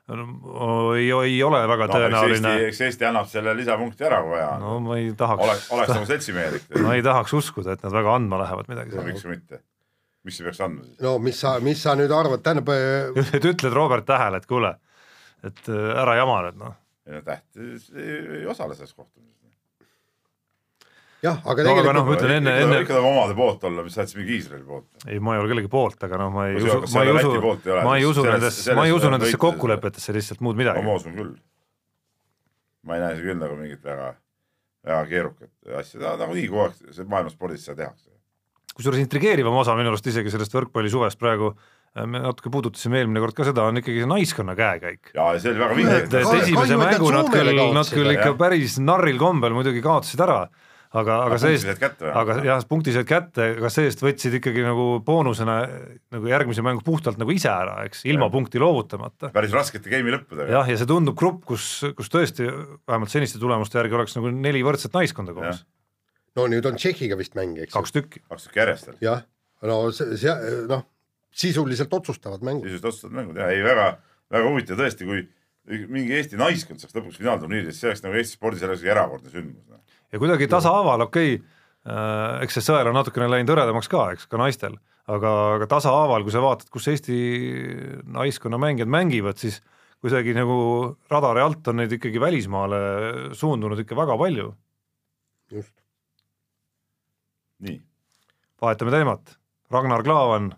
[0.08, 4.50] ei, ei ole väga eks tõenäoline Eesti, eks Eesti annab selle lisapunkti ära, kui vaja
[4.56, 6.68] on no ma ei oleks, tahaks oleks, nagu seltsimehelik.
[6.84, 9.08] ma ei tahaks uskuda, et nad väga andma lähevad midagi seal.
[9.08, 9.62] miks mitte?
[10.28, 10.98] miks ei peaks andma siis?
[11.04, 14.74] no mis sa, mis sa nüüd arvad, tähendab äh, et ütled Robert Tähele, et kuule,
[15.46, 16.76] et äh, ära jama nüüd noh.
[17.08, 19.34] ei no tähtis ei, osale selles kohtumises.
[21.22, 23.66] jah, aga No aga noh, tegelikult ma ütlen enne, ikka, enne ikka tahab omade poolt
[23.70, 24.88] olla, mis saatis mingi Iisraeli poolt.
[25.06, 27.32] ei, ma ei ole kellegi poolt, aga noh, ma ei usu ma ei usu
[27.86, 30.84] ma ei usu nendesse, ma ei usu on nendesse kokkulepetesse lihtsalt muud midagi.
[30.86, 31.32] ma usun küll.
[32.82, 34.12] ma ei näe siin küll nagu mingit väga,
[34.90, 38.10] väga keerukat asja, nagunii kogu aeg see maailma spordis seda tehakse.
[38.74, 41.54] kusjuures intrigeerivam osa minu arust isegi sellest võrkpallisuvest praegu,
[42.06, 45.12] me natuke puudutasime eelmine kord ka seda, on ikkagi see naiskonna käekäik.
[45.16, 46.16] ja see oli väga vinge et.
[46.38, 48.40] Esimese mängu nad küll, nad küll ikka jah.
[48.40, 50.42] päris narril kombel muidugi kaotasid ära,
[50.96, 55.56] aga, aga see-eest aga jah, punkti said kätte, aga see-eest võtsid ikkagi nagu boonusena
[56.14, 58.34] nagu järgmise mängu puhtalt nagu ise ära, eks, ilma Jah.
[58.36, 59.32] punkti loovutamata.
[59.34, 60.52] päris raskete game'i lõppudega.
[60.58, 62.46] jah, ja see tundub grupp, kus, kus tõesti
[62.88, 65.64] vähemalt seniste tulemuste järgi oleks nagu neli võrdset naiskonda koos,
[66.38, 68.24] no nüüd on Tšehhiga vist mäng, eks kaks tükki.
[68.28, 69.02] kaks tükki järjest veel.
[69.04, 69.26] jah,
[69.68, 70.36] no see, see
[70.70, 70.86] noh,
[71.38, 72.66] sisuliselt otsustavad mängu.
[72.66, 73.90] sisuliselt otsustatud mängud ja ei väga,
[74.34, 75.24] väga huvitav tõesti, kui
[75.68, 79.32] mingi Eesti naiskond saaks lõpuks finaalturniiri, siis see oleks nagu Eesti spordis jälle üks erakordne
[79.32, 79.64] sündmus.
[79.68, 79.80] noh.
[80.12, 84.40] ja kuidagi tasahaaval, okei okay,, eks see sõel on natukene läinud hõredamaks ka, eks ka
[84.40, 87.18] naistel, aga, aga tasahaaval, kui sa vaatad, kus Eesti
[88.16, 89.60] naiskonna mängijad mängivad, siis
[90.02, 90.58] kuidagi nagu
[91.10, 92.80] radari alt on neid ikkagi välismaale
[93.36, 94.52] suundunud ikka väga palju.
[95.50, 95.74] just.
[97.64, 97.80] nii,
[98.62, 99.36] vahetame teemat,
[99.72, 100.52] Ragnar Klavan,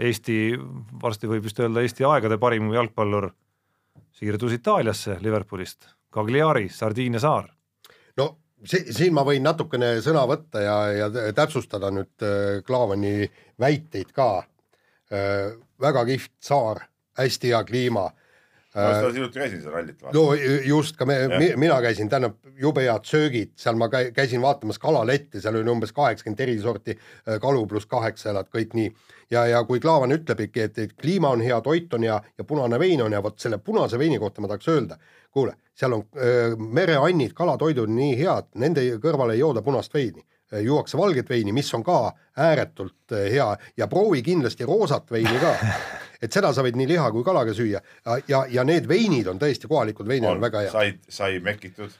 [0.00, 0.56] Eesti,
[1.02, 3.30] varsti võib vist öelda Eesti aegade parim jalgpallur,
[4.16, 7.50] siirdus Itaaliasse Liverpoolist, Cagliari, Sardiinia saar.
[8.16, 8.30] no
[8.64, 13.28] si siin ma võin natukene sõna võtta ja, ja täpsustada nüüd äh, Klaavani
[13.60, 14.30] väiteid ka
[15.12, 15.56] äh,.
[15.80, 16.82] väga kihvt saar,
[17.16, 18.10] hästi hea kliima
[18.74, 21.56] ma äh, seda hiljuti käisin seal rallit vaatamas no just ka me, Jah.
[21.58, 25.92] mina käisin, tähendab jube head söögid, seal ma käi- käisin vaatamas kalaletti, seal oli umbes
[25.96, 28.92] kaheksakümmend eri sorti äh, kalu pluss kaheksajalad, kõik nii.
[29.30, 32.44] ja, ja kui Klaavan ütleb ikka, et, et kliima on hea, toit on hea ja
[32.44, 34.98] punane vein on hea, vot selle punase veini kohta ma tahaks öelda,
[35.30, 40.22] kuule, seal on öö, mereannid, kalatoidud nii head, nende kõrvale ei jooda punast veini
[40.58, 45.54] juuakse valget veini, mis on ka ääretult äh, hea ja proovi kindlasti roosat veini ka.
[46.22, 49.38] et seda sa võid nii liha kui kalaga süüa ja, ja, ja need veinid on
[49.40, 50.72] tõesti, kohalikud veinid on, on väga head.
[50.74, 51.94] sai, sai mekitud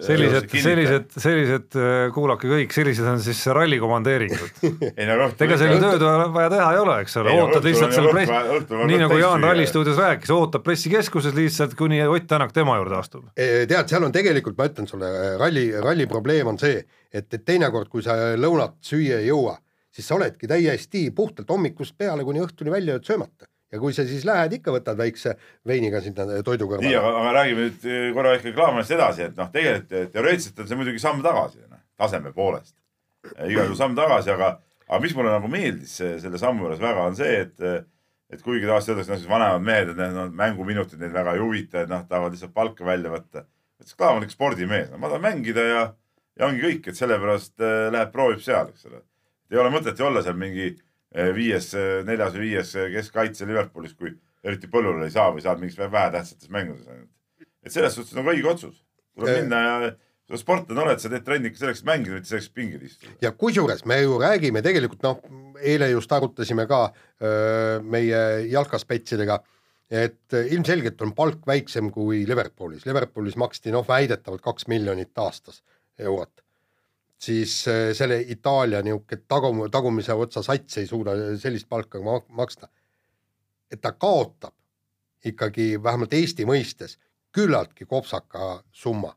[0.00, 4.62] sellised, sellised, sellised, äh, kuulake kõik, sellised on siis ralli komandeeringud.
[5.04, 8.08] ega seal ju tööd vaja- vaja teha ei ole, eks ole, ootad lihtsalt on seal
[8.14, 9.44] press nii nagu Jaan.
[9.44, 13.28] Ralli stuudios rääkis, ootab pressikeskuses lihtsalt, kuni Ott Tänak tema juurde astub.
[13.36, 15.10] Eh, tead, seal on tegelikult, ma ütlen sulle,
[15.40, 16.80] ralli, ralli probleem on see,
[17.12, 19.58] et, et teinekord, kui sa lõunat süüa ei jõua,
[19.94, 23.46] siis sa oledki täiesti puhtalt hommikust peale kuni õhtuni välja söömata.
[23.72, 25.34] Ja kui sa siis lähed ikka, võtad väikse
[25.66, 26.92] veiniga sinna toidu nii, kõrvale.
[27.00, 30.70] aga, aga räägime nüüd eh, korra ikka Klaavanist edasi, et noh, tegelikult eh, teoreetiliselt on
[30.70, 32.76] see muidugi samm tagasi noh, taseme poolest.
[33.34, 34.54] igal juhul samm tagasi, aga,
[34.86, 37.86] aga mis mulle nagu meeldis selle sammu juures väga, on see, et
[38.26, 41.42] et kuigi tavaliselt öeldakse, noh, siis vanemad mehed, et need no, mänguminutid neid väga ei
[41.42, 43.44] huvita, et noh, tahavad lihtsalt palka välja võtta.
[43.80, 45.84] et see Klaavan on ikka spordimees, no ma tahan mängida ja,
[46.38, 49.02] ja ongi kõik, et sellepärast äh, läheb proovib seal, eks ole.
[49.52, 50.85] ei ole mõtet ju olla seal mingi äh,
[51.36, 51.70] viies,
[52.06, 54.12] neljas või viies äh, keskkaitse Liverpoolis, kui
[54.46, 57.10] eriti põllule ei saa või saad mingis vähetähtsates mängudes ainult.
[57.64, 58.82] et selles suhtes on ka õige otsus.
[59.16, 59.40] tuleb Eh.
[59.42, 59.92] minna ja
[60.26, 63.12] sa sportlane oled, sa teed trenni ikka selleks, mängida, mitte selleks, pingil istuda.
[63.22, 65.20] ja kusjuures me ju räägime tegelikult noh,
[65.62, 66.80] eile just arutasime ka
[67.22, 69.38] öö, meie jalkaspetsidega,
[69.90, 75.62] et ilmselgelt on palk väiksem kui Liverpoolis, Liverpoolis maksti noh, väidetavalt kaks miljonit aastas
[75.98, 76.42] eurot.
[77.18, 82.68] Siis öö, selle Itaalia niisugune tagum-, tagumise otsa sats ei suuda sellist palka ma maksta.
[83.72, 84.54] et ta kaotab
[85.24, 86.98] ikkagi vähemalt Eesti mõistes
[87.34, 89.14] küllaltki kopsaka summa.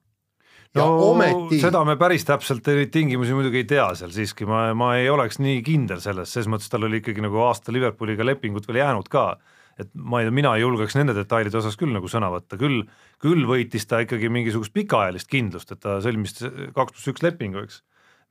[0.76, 4.70] ja no ometi seda me päris täpselt neid tingimusi muidugi ei tea seal siiski, ma,
[4.78, 8.68] ma ei oleks nii kindel selles, ses mõttes tal oli ikkagi nagu aasta Liverpooliga lepingut
[8.70, 9.32] veel jäänud ka.
[9.80, 12.84] Et ma ei mina ei julgeks nende detailide osas küll nagu sõna võtta, küll,
[13.22, 16.36] küll võitis ta ikkagi mingisugust pikaajalist kindlust, et ta sõlmis
[16.76, 17.82] kaks pluss üks lepingu, eks.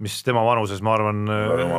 [0.04, 1.24] mis tema vanuses, ma arvan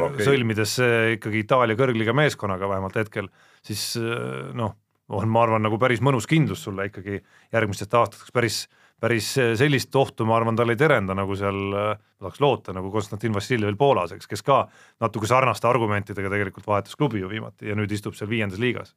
[0.09, 0.25] okei.
[0.27, 3.29] sõlmides eh, ikkagi Itaalia kõrgliga meeskonnaga vähemalt hetkel,
[3.65, 4.75] siis eh, noh,
[5.09, 7.21] on, ma arvan, nagu päris mõnus kindlus sulle ikkagi
[7.53, 8.65] järgmistest aastateks päris
[8.99, 11.59] päris sellist ohtu, ma arvan, tal ei terenda, nagu seal,
[12.19, 14.65] tahaks loota, nagu Konstantin Vassiljevil Poolas, eks, kes ka
[14.99, 18.91] natuke sarnaste argumentidega tegelikult vahetas klubi ju viimati ja nüüd istub seal viiendas liigas.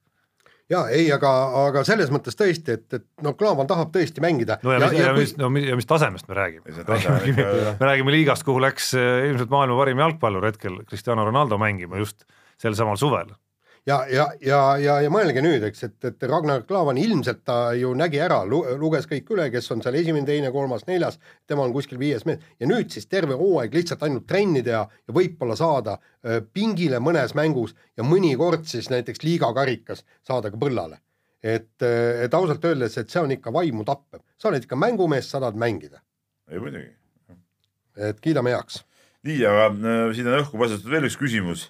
[0.70, 1.30] Ja ei, aga,
[1.66, 4.58] aga selles mõttes tõesti, et, et no Klaavan tahab tõesti mängida.
[4.62, 6.76] no ja, ja, mis, ja, kui- mis, no mis, ja mis tasemest me räägime?
[6.76, 11.98] Ja me räägime liigast, kuhu läks eh, ilmselt maailma parim jalgpallur hetkel, Cristiano Ronaldo mängima
[12.00, 12.24] just
[12.62, 13.32] sel samal suvel.
[13.86, 17.92] Ja, ja, ja, ja, ja mõelge nüüd, eks, et, et Ragnar Klavan ilmselt ta ju
[17.98, 21.18] nägi ära, luges kõik üle, kes on seal esimene, teine, kolmas, neljas,
[21.50, 25.16] tema on kuskil viies mees ja nüüd siis terve hooaeg lihtsalt ainult trenni teha ja
[25.16, 31.00] võib-olla saada öö, pingile mõnes mängus ja mõnikord siis näiteks liiga karikas saada ka põllale.
[31.42, 35.40] et, et ausalt öeldes, et see on ikka vaimu tappev, sa oled ikka mängumees, sa
[35.42, 35.98] tahad mängida,
[36.50, 36.92] ei muidugi.
[37.96, 38.84] et kiidame heaks.
[39.26, 41.66] nii, aga äh, siin on õhku paisatud veel üks küsimus.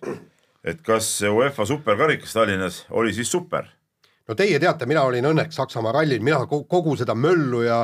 [0.64, 3.66] Et kas UEFA superkarikas Tallinnas oli siis super?
[4.28, 7.80] no teie teate, mina olin õnneks Saksamaa rallil, mina ko- kogu seda möllu ja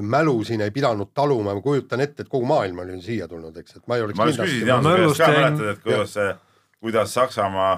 [0.00, 3.76] mälu siin ei pidanud taluma, ma kujutan ette, et kogu maailm oli siia tulnud, eks,
[3.76, 6.30] et ma ei oleks ma just küsisin Jaan su käest ka, mäletad, et kuidas see,
[6.80, 7.72] kuidas Saksamaa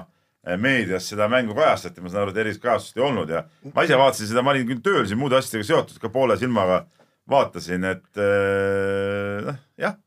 [0.47, 3.43] eh, meedias seda mängu kajastati, ma saan aru, et erilist kajastust ei olnud ja
[3.75, 6.85] ma ise vaatasin seda, ma olin küll tööl siin muude asjadega seotud, ka poole silmaga
[7.29, 9.99] vaatasin, et eh, noh, jah.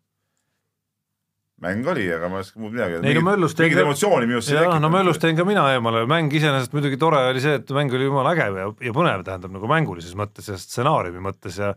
[1.64, 3.00] Mäng oli, aga ma ei oska muud midagi.
[3.02, 6.32] ei no möllust teen mingit emotsiooni minust jaa, no möllust teen ka mina eemale, mäng
[6.38, 9.70] iseenesest muidugi tore oli see, et mäng oli jumala äge ja, ja põnev, tähendab nagu
[9.70, 11.74] mängulises mõttes ja stsenaariumi mõttes ja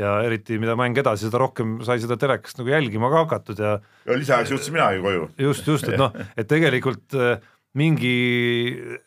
[0.00, 3.76] ja eriti, mida mäng edasi, seda rohkem sai seda telekast nagu jälgima ka hakatud ja
[3.78, 5.28] ja lisaks jõudsin minagi koju.
[5.48, 7.36] just, just, et noh, et tegelikult äh,
[7.78, 8.14] mingi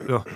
[0.07, 0.27] noh,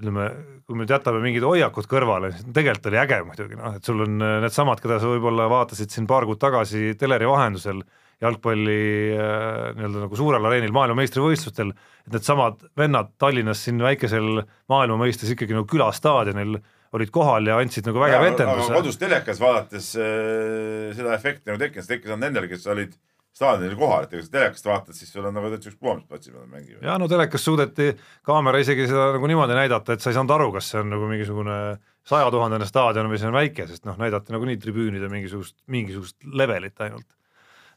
[0.00, 0.28] ütleme,
[0.66, 4.18] kui me nüüd jätame mingid hoiakud kõrvale, tegelikult oli äge muidugi noh, et sul on
[4.18, 7.84] äh, needsamad, keda sa võib-olla vaatasid siin paar kuud tagasi teleri vahendusel
[8.24, 8.78] jalgpalli
[9.14, 11.74] äh, nii-öelda nagu suurel areenil maailmameistrivõistlustel,
[12.06, 16.58] et needsamad vennad Tallinnas siin väikesel maailma mõistes ikkagi nagu külastaadionil
[16.94, 18.70] olid kohal ja andsid nagu vägeva etenduse.
[18.76, 22.94] kodus telekas vaadates äh, seda efekti nagu tekkinud, tekkis ainult nendel, kes olid
[23.34, 26.30] staadionil kohal, et ega sa telekast vaatad, siis sul on nagu täitsa ükspuha, mis platsi
[26.30, 26.84] peal mängivad.
[26.86, 27.88] ja no telekas suudeti
[28.26, 31.08] kaamera isegi seda nagu niimoodi näidata, et sa ei saanud aru, kas see on nagu
[31.10, 31.58] mingisugune
[32.06, 37.08] sajatuhandene staadion või see on väike, sest noh, näidati nagunii tribüünide mingisugust, mingisugust levelit ainult.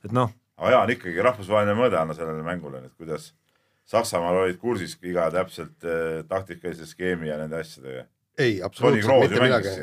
[0.08, 3.32] Et noh, aga jaa, on ikkagi rahvusvaheline mõõde anna sellele mängule, et kuidas
[3.88, 8.06] Saksamaal olid kursis iga täpselt äh, taktikalise skeemi ja nende asjadega.
[8.38, 9.76] ei, absoluutselt mitte midagi.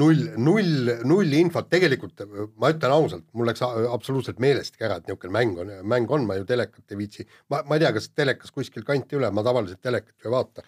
[0.00, 2.24] null, null, null infot, tegelikult
[2.56, 6.38] ma ütlen ausalt, mul läks absoluutselt meelestki ära, et niisugune mäng on, mäng on, ma
[6.38, 9.82] ju telekat ei viitsi, ma, ma ei tea, kas telekas kuskil kanti üle, ma tavaliselt
[9.84, 10.64] telekat ju ei vaata.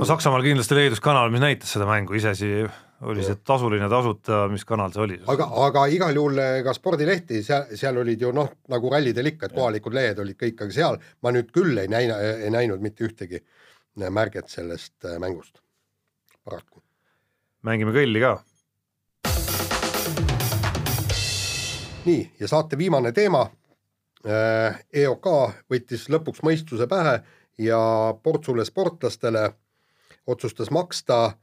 [0.00, 2.64] no Saksamaal kindlasti leidus kanal, mis näitas seda mängu, iseasi
[3.04, 5.18] oli see tasuline, tasuta, mis kanal see oli?
[5.30, 9.48] aga, aga igal juhul eh, ka spordilehti, seal, seal olid ju noh, nagu rallidel ikka,
[9.48, 13.06] et kohalikud lehed olid kõik, aga seal ma nüüd küll ei näina, ei näinud mitte
[13.08, 13.42] ühtegi
[14.10, 15.60] märget sellest eh, mängust,
[16.44, 16.82] paraku.
[17.66, 18.38] mängime kõlli ka.
[22.04, 23.46] nii, ja saate viimane teema.
[24.24, 25.26] EOK
[25.68, 27.18] võttis lõpuks mõistuse pähe
[27.60, 27.78] ja
[28.24, 29.50] Portsule sportlastele
[30.32, 31.34] otsustas maksta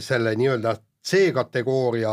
[0.00, 2.12] selle nii-öelda C-kategooria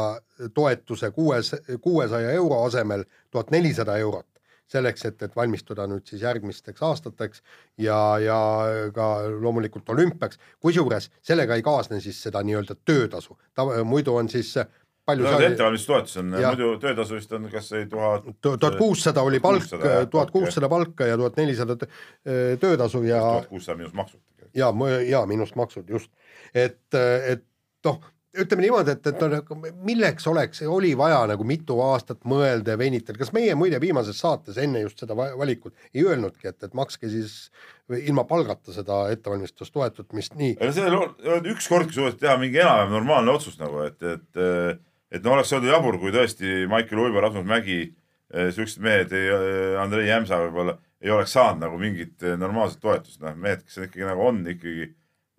[0.53, 4.27] toetuse kuues, kuuesaja euro asemel tuhat nelisada eurot.
[4.71, 7.41] Selleks, et, et valmistuda nüüd siis järgmisteks aastateks
[7.83, 8.37] ja, ja
[8.95, 14.53] ka loomulikult olümpiaks, kusjuures sellega ei kaasne siis seda nii-öelda töötasu, ta muidu on siis
[15.05, 19.39] palju no see ettevalmistustoetus on, muidu töötasu vist on kas või tuhat tuhat kuussada oli
[19.43, 21.77] palk, 1600, jah, tuhat kuussada palka ja tuhat nelisada
[22.63, 24.21] töötasu ja, tuhat kuussada miinus maksud.
[24.55, 24.71] ja,
[25.09, 26.11] ja miinus maksud just,
[26.53, 27.43] et, et
[27.85, 32.79] noh, ütleme niimoodi, et, et noh, milleks oleks, oli vaja nagu mitu aastat mõelda ja
[32.79, 36.77] venitada, kas meie muide viimases saates enne just seda va- valikut ei öelnudki, et, et
[36.77, 37.49] makske siis
[37.91, 40.53] ilma palgata seda ettevalmistustoetut, mis nii
[41.35, 44.45] on ükskordki suudeti teha mingi enam-vähem normaalne otsus nagu, et, et
[45.11, 47.81] et no oleks olnud jabur, kui tõesti Maicel Uibo, Rasmus Mägi,
[48.31, 49.11] siuksed mehed,
[49.81, 53.87] Andrei Jämsa võib-olla ei oleks saanud nagu mingit eh, normaalset toetust, noh, mehed, kes on
[53.87, 54.91] ikkagi nagu on ikkagi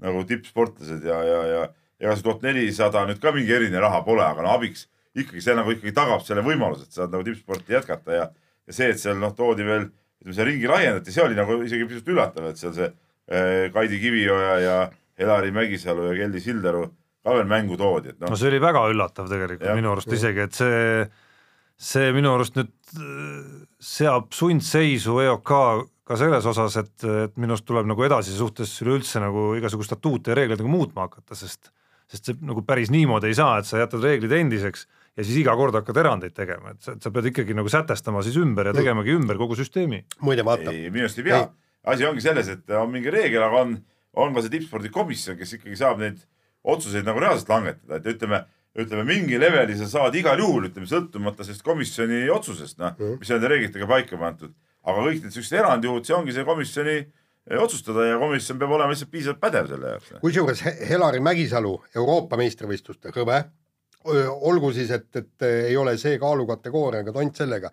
[0.03, 1.62] nagu tippsportlased ja, ja, ja
[2.03, 4.88] ega see tuhat nelisada nüüd ka mingi eriline raha pole, aga no abiks
[5.18, 8.30] ikkagi see nagu ikkagi tagab selle võimaluse, et saad nagu tippsporti jätkata ja
[8.66, 9.88] ja see, et seal noh, toodi veel,
[10.22, 13.98] ütleme see ringi laiendati, see oli nagu isegi pisut üllatav, et seal see äh, Kaidi
[14.03, 14.76] Kivioja ja
[15.18, 16.86] Elari Mägisalu ja Kelly Sildaru
[17.22, 19.78] ka veel mängu toodi, et noh no see oli väga üllatav tegelikult Jah.
[19.78, 21.05] minu arust isegi, et see,
[21.90, 25.53] see minu arust nüüd äh, seab sundseisu EOK
[26.12, 30.32] ka selles osas, et, et minu arust tuleb nagu edasise suhtes üleüldse nagu igasugu statuute
[30.32, 31.72] ja reegleid nagu muutma hakata, sest
[32.12, 34.84] sest see nagu päris niimoodi ei saa, et sa jätad reeglid endiseks
[35.16, 38.36] ja siis iga kord hakkad erandeid tegema, et sa, sa pead ikkagi nagu sätestama siis
[38.40, 40.02] ümber ja tegemagi ümber kogu süsteemi.
[40.24, 41.42] muide vaata, ei, minu arust ei pea.
[41.92, 43.76] asi ongi selles, et on mingi reegel, aga on,
[44.24, 46.20] on ka see tippspordikomisjon, kes ikkagi saab neid
[46.62, 48.42] otsuseid nagu reaalselt langetada, et ütleme,
[48.78, 53.48] ütleme mingi leveli sa saad igal juhul, ütleme sõltumata sellest komisjoni otsusest, noh, mis on
[53.52, 54.54] reeglitega paika pandud.
[54.84, 58.90] Aga kõik need siuksed erandjuhud, see ongi see komisjoni eh, otsustada ja komisjon peab olema
[58.94, 60.12] lihtsalt piisavalt pädev selle jaoks.
[60.22, 63.42] kusjuures He- Helari Mägisalu Euroopa meistrivõistluste hõbe,
[64.02, 67.68] olgu siis, et, et ei ole see kaalukategooria, aga tont sellega.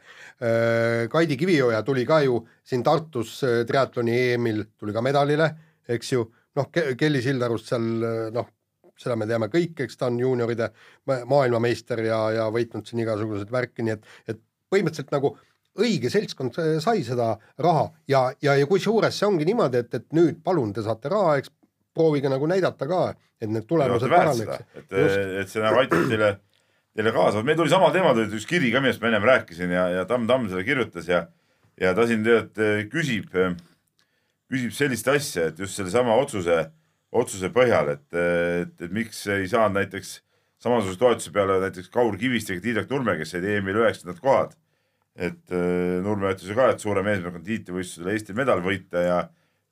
[1.09, 5.49] Kaidi Kivioja tuli ka ju siin Tartus äh, triatloni EM-il tuli ka medalile,
[5.89, 6.27] eks ju,
[6.59, 7.87] noh, Kelly Sildarust seal
[8.35, 8.47] noh,
[8.99, 10.69] seda me teame kõik, eks ta on juunioride
[11.09, 14.05] ma- maailmameister ja, ja võitnud siin igasuguseid värki, nii et,
[14.35, 15.33] et põhimõtteliselt nagu
[15.79, 20.43] õige seltskond sai seda raha ja, ja, ja kusjuures see ongi niimoodi, et, et nüüd
[20.45, 21.51] palun, te saate raha, eks
[21.95, 23.01] proovige nagu näidata ka,
[23.41, 24.63] et need tulemused paraneks.
[24.83, 24.93] et,
[25.41, 26.31] et see nagu aitab teile,
[26.95, 29.87] teile kaasa, meil tuli samal teemal tuli üks kiri ka, millest ma ennem rääkisin ja,
[29.97, 31.25] ja Tamm Tamm seda kirjutas ja,
[31.79, 33.35] ja ta siin tegelikult eh, küsib,
[34.49, 36.63] küsib sellist asja, et just sellesama otsuse,
[37.09, 40.19] otsuse põhjal, et, et, et miks ei saanud näiteks
[40.59, 44.55] samasuguse toetuse peale näiteks Kaur Kiviste ja Tiidrek Nurme, kes said EM-il üheksandad kohad.
[45.19, 49.17] Et Nurme ütles ju ka, et suurem eesmärk on tiitlivõistlusel Eesti medal võita ja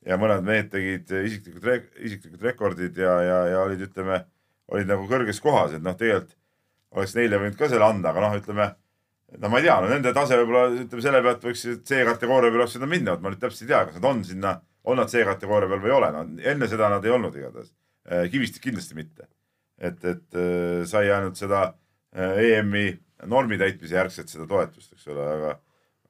[0.07, 4.21] ja mõned mehed tegid isiklikud, isiklikud rekordid ja, ja, ja olid, ütleme,
[4.71, 6.35] olid nagu kõrges kohas, et noh, tegelikult
[6.95, 8.67] oleks neile võinud ka selle anda, aga noh, ütleme,
[9.35, 12.89] no ma ei tea, no nende tase võib-olla ütleme selle pealt võiks C-kategooria peale seda
[12.89, 14.53] minna, ma nüüd täpselt ei tea, kas nad on sinna,
[14.87, 16.23] on nad C-kategooria peal või ei ole, no
[16.53, 17.73] enne seda nad ei olnud igatahes.
[18.31, 19.27] Kivistik kindlasti mitte.
[19.77, 21.59] et, et äh, sai ainult seda
[22.15, 22.87] äh, EM-i
[23.25, 25.53] normi täitmise järgselt seda toetust, eks ole, aga,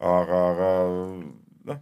[0.04, 0.70] aga, aga
[1.72, 1.82] noh,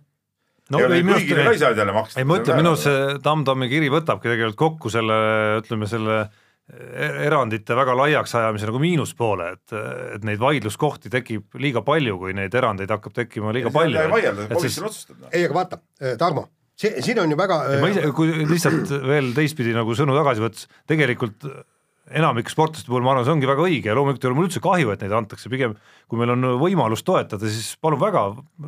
[0.69, 2.21] no ei minu ka ei arust, saa jälle maksta.
[2.21, 5.17] ei ma ütlen, minu arust see Tamm-Tammi kiri võtabki tegelikult kokku selle,
[5.61, 9.77] ütleme selle e- erandite väga laiaks ajamise nagu miinuspoole, et,
[10.17, 14.05] et neid vaidluskohti tekib liiga palju, kui neid erandeid hakkab tekkima liiga palju.
[14.13, 15.23] vaielda, komisjon otsustab.
[15.23, 15.31] noh.
[15.33, 15.81] ei, aga vaata,
[16.21, 16.47] Tarmo,
[16.77, 20.69] see, siin on ju väga ma ise, kui lihtsalt veel teistpidi nagu sõnu tagasi võttes,
[20.89, 21.49] tegelikult
[22.13, 24.61] enamik sportlaste puhul ma arvan, see ongi väga õige ja loomulikult ei ole mul üldse
[24.63, 25.75] kahju, et neid antakse, pigem
[26.11, 28.27] kui meil on võimalus toetada, siis palun väga,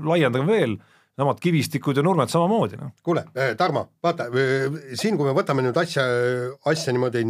[0.09, 0.77] laiendage veel,
[1.17, 2.93] samad kivistikud ja nurmed samamoodi, noh.
[3.05, 3.25] kuule,
[3.57, 4.29] Tarmo, vaata
[4.97, 6.05] siin, kui me võtame nüüd asja,
[6.69, 7.25] asja niimoodi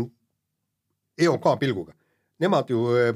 [1.27, 1.95] EOK pilguga,
[2.43, 3.13] nemad ju öö,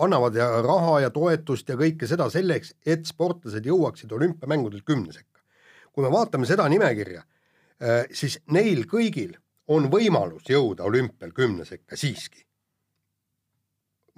[0.00, 5.40] annavad ja raha ja toetust ja kõike seda selleks, et sportlased jõuaksid olümpiamängudel kümne sekka.
[5.92, 7.24] kui me vaatame seda nimekirja,
[8.14, 9.32] siis neil kõigil
[9.68, 12.44] on võimalus jõuda olümpial kümne sekka siiski.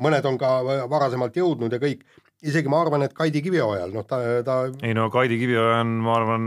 [0.01, 0.48] mõned on ka
[0.88, 2.07] varasemalt jõudnud ja kõik,
[2.42, 6.14] isegi ma arvan, et Kaidi Kiviojal, noh ta, ta ei no Kaidi Kivioja on, ma
[6.16, 6.46] arvan,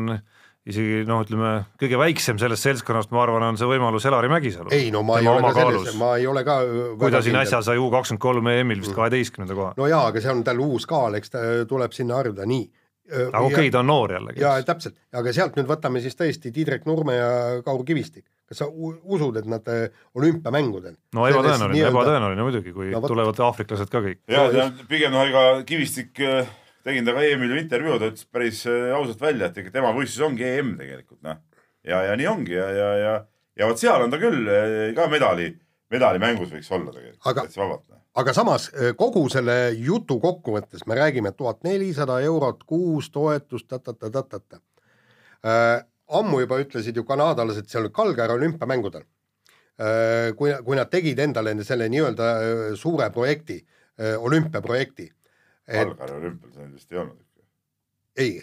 [0.65, 4.71] isegi noh, ütleme kõige väiksem sellest seltskonnast, ma arvan, on see võimalus Elari Mägisalu.
[4.73, 6.59] ei no ma ei Tema ole oma ka selles, ma ei ole ka
[6.99, 8.85] kui ta siin äsja sai U kakskümmend kolm EM-il Mm.
[8.87, 9.73] vist kaheteistkümnenda koha.
[9.77, 12.69] no jaa, aga see on tal uus kaal, eks ta tuleb sinna harjuda, nii.
[13.27, 14.41] aga okei okay,, ta on noor jällegi.
[14.41, 17.29] jaa, täpselt, aga sealt nüüd võtame siis tõesti Tiidrek Nurme ja
[17.65, 18.25] Kaur Kivistik.
[18.53, 23.09] Kas sa usud, et nad äh, olümpiamängudel no ebatõenäoline, ebatõenäoline muidugi, kui No vot.
[23.11, 24.21] tulevad aafriklased ka kõik.
[24.29, 26.47] ja ta pigem noh, ega Kivistik äh,
[26.85, 30.25] tegin temaga EM-il ju intervjuu, ta ütles päris äh, ausalt välja, et ega tema võistlus
[30.29, 31.41] ongi EM tegelikult noh.
[31.83, 33.13] ja, ja nii ongi ja, ja, ja,
[33.59, 34.47] ja vot seal on ta küll
[34.95, 35.49] ka medali,
[35.93, 37.87] medalimängus võiks olla tegelikult Aga- täitsa vabalt.
[37.89, 37.99] noh.
[38.21, 44.59] aga samas kogu selle jutu kokkuvõttes me räägime tuhat nelisada eurot kuus toetust ta-ta-ta-ta-ta
[45.45, 45.81] äh,.
[46.11, 50.33] Ammu juba ütlesid ju kanadalased seal Calgary olümpiamängudel äh,.
[50.37, 55.09] kui, kui nad tegid endale selle nii-öelda äh, suure projekti äh,, olümpiaprojekti.
[55.63, 57.19] Kalgari olümpial see vist ei olnud.
[58.19, 58.33] ei,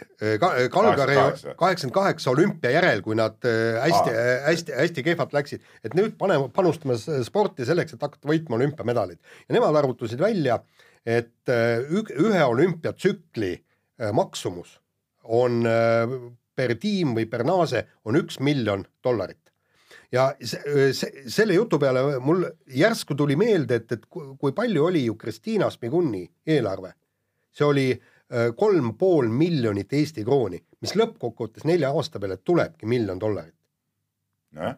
[0.73, 1.55] Kalgari 88.
[1.57, 4.25] kaheksakümmend kaheksa olümpia järel, kui nad hästi Aa.
[4.25, 9.21] äh,, hästi, hästi kehvalt läksid, et nüüd paneme, panustame sporti selleks, et hakata võitma olümpiamedaleid
[9.21, 10.59] ja nemad arvutasid välja,
[11.07, 13.55] et ühe olümpiatsükli
[14.13, 14.75] maksumus
[15.25, 15.63] on
[16.61, 19.41] per tiim või per nase on üks miljon dollarit.
[20.13, 22.45] ja see, see, selle jutu peale mul
[22.77, 26.93] järsku tuli meelde, et, et ku- kui palju oli ju Kristiina Smiguni eelarve,
[27.55, 33.21] see oli äh, kolm pool miljonit Eesti krooni, mis lõppkokkuvõttes nelja aasta peale tulebki miljon
[33.23, 33.55] dollarit.
[34.59, 34.77] nojah,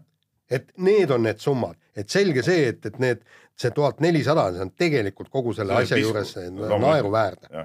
[0.52, 3.22] et need on need summad, et selge see, et, et need,
[3.58, 7.64] see tuhat nelisada, see on tegelikult kogu selle See asja pisku, juures naeruväärne.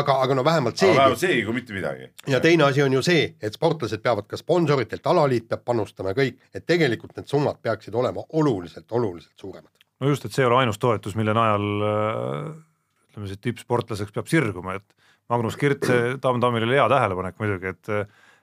[0.00, 1.26] aga, aga no vähemalt aga vähemalt seegi.
[1.26, 2.08] seegi kui mitte midagi.
[2.30, 6.20] ja teine asi on ju see, et sportlased peavad ka sponsoritelt, alaliit peab panustama ja
[6.22, 9.70] kõik, et tegelikult need summad peaksid olema oluliselt, oluliselt suuremad.
[10.00, 12.50] no just, et see ei ole ainus toetus, mille najal äh,
[13.10, 14.98] ütleme siis tippsportlaseks peab sirguma, et
[15.30, 17.94] Magnus Kirt, see Tamm-Tammil oli hea tähelepanek muidugi, et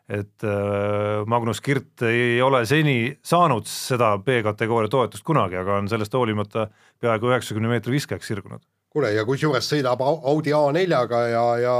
[0.07, 6.13] et äh, Magnus Kirt ei ole seni saanud seda B-kategooria toetust kunagi, aga on sellest
[6.15, 6.69] hoolimata
[7.03, 8.63] peaaegu üheksakümne meetri viskajaks sirgunud.
[8.97, 11.73] kuule, ja kusjuures sõidab Au- Audi A4-ga ja, ja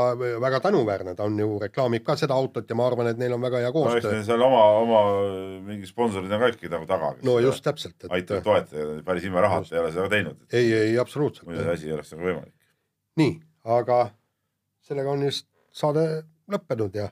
[0.44, 3.42] väga tänuväärne, ta on ju, reklaamib ka seda autot ja ma arvan, et neil on
[3.42, 4.26] väga hea no koostöö neil.
[4.28, 5.00] seal oma, oma
[5.66, 7.14] mingi sponsorid on ka ikkagi nagu taga.
[7.24, 11.00] no just täpselt, et aitab toetada, päris ilma rahata ei ole seda teinud, ei, ei
[11.00, 12.54] absoluutselt muidu see asi ei oleks nagu võimalik.
[13.24, 13.40] nii,
[13.80, 14.02] aga
[14.84, 16.04] sellega on just saade
[16.52, 17.08] lõppenud ja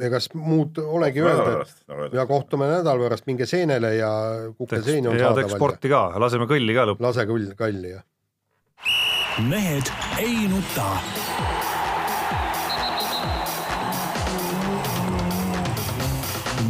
[0.00, 4.10] egas muud olegi öelda, nagu ja kohtume nädala pärast, minge seenele ja
[4.58, 7.06] kukeseeni on saadaval teeks ja sporti ka, laseme kõlli ka lõppu.
[7.06, 8.02] lase küll kalli ja
[9.48, 10.88] mehed ei nuta.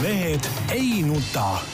[0.02, 1.73] mehed ei nuta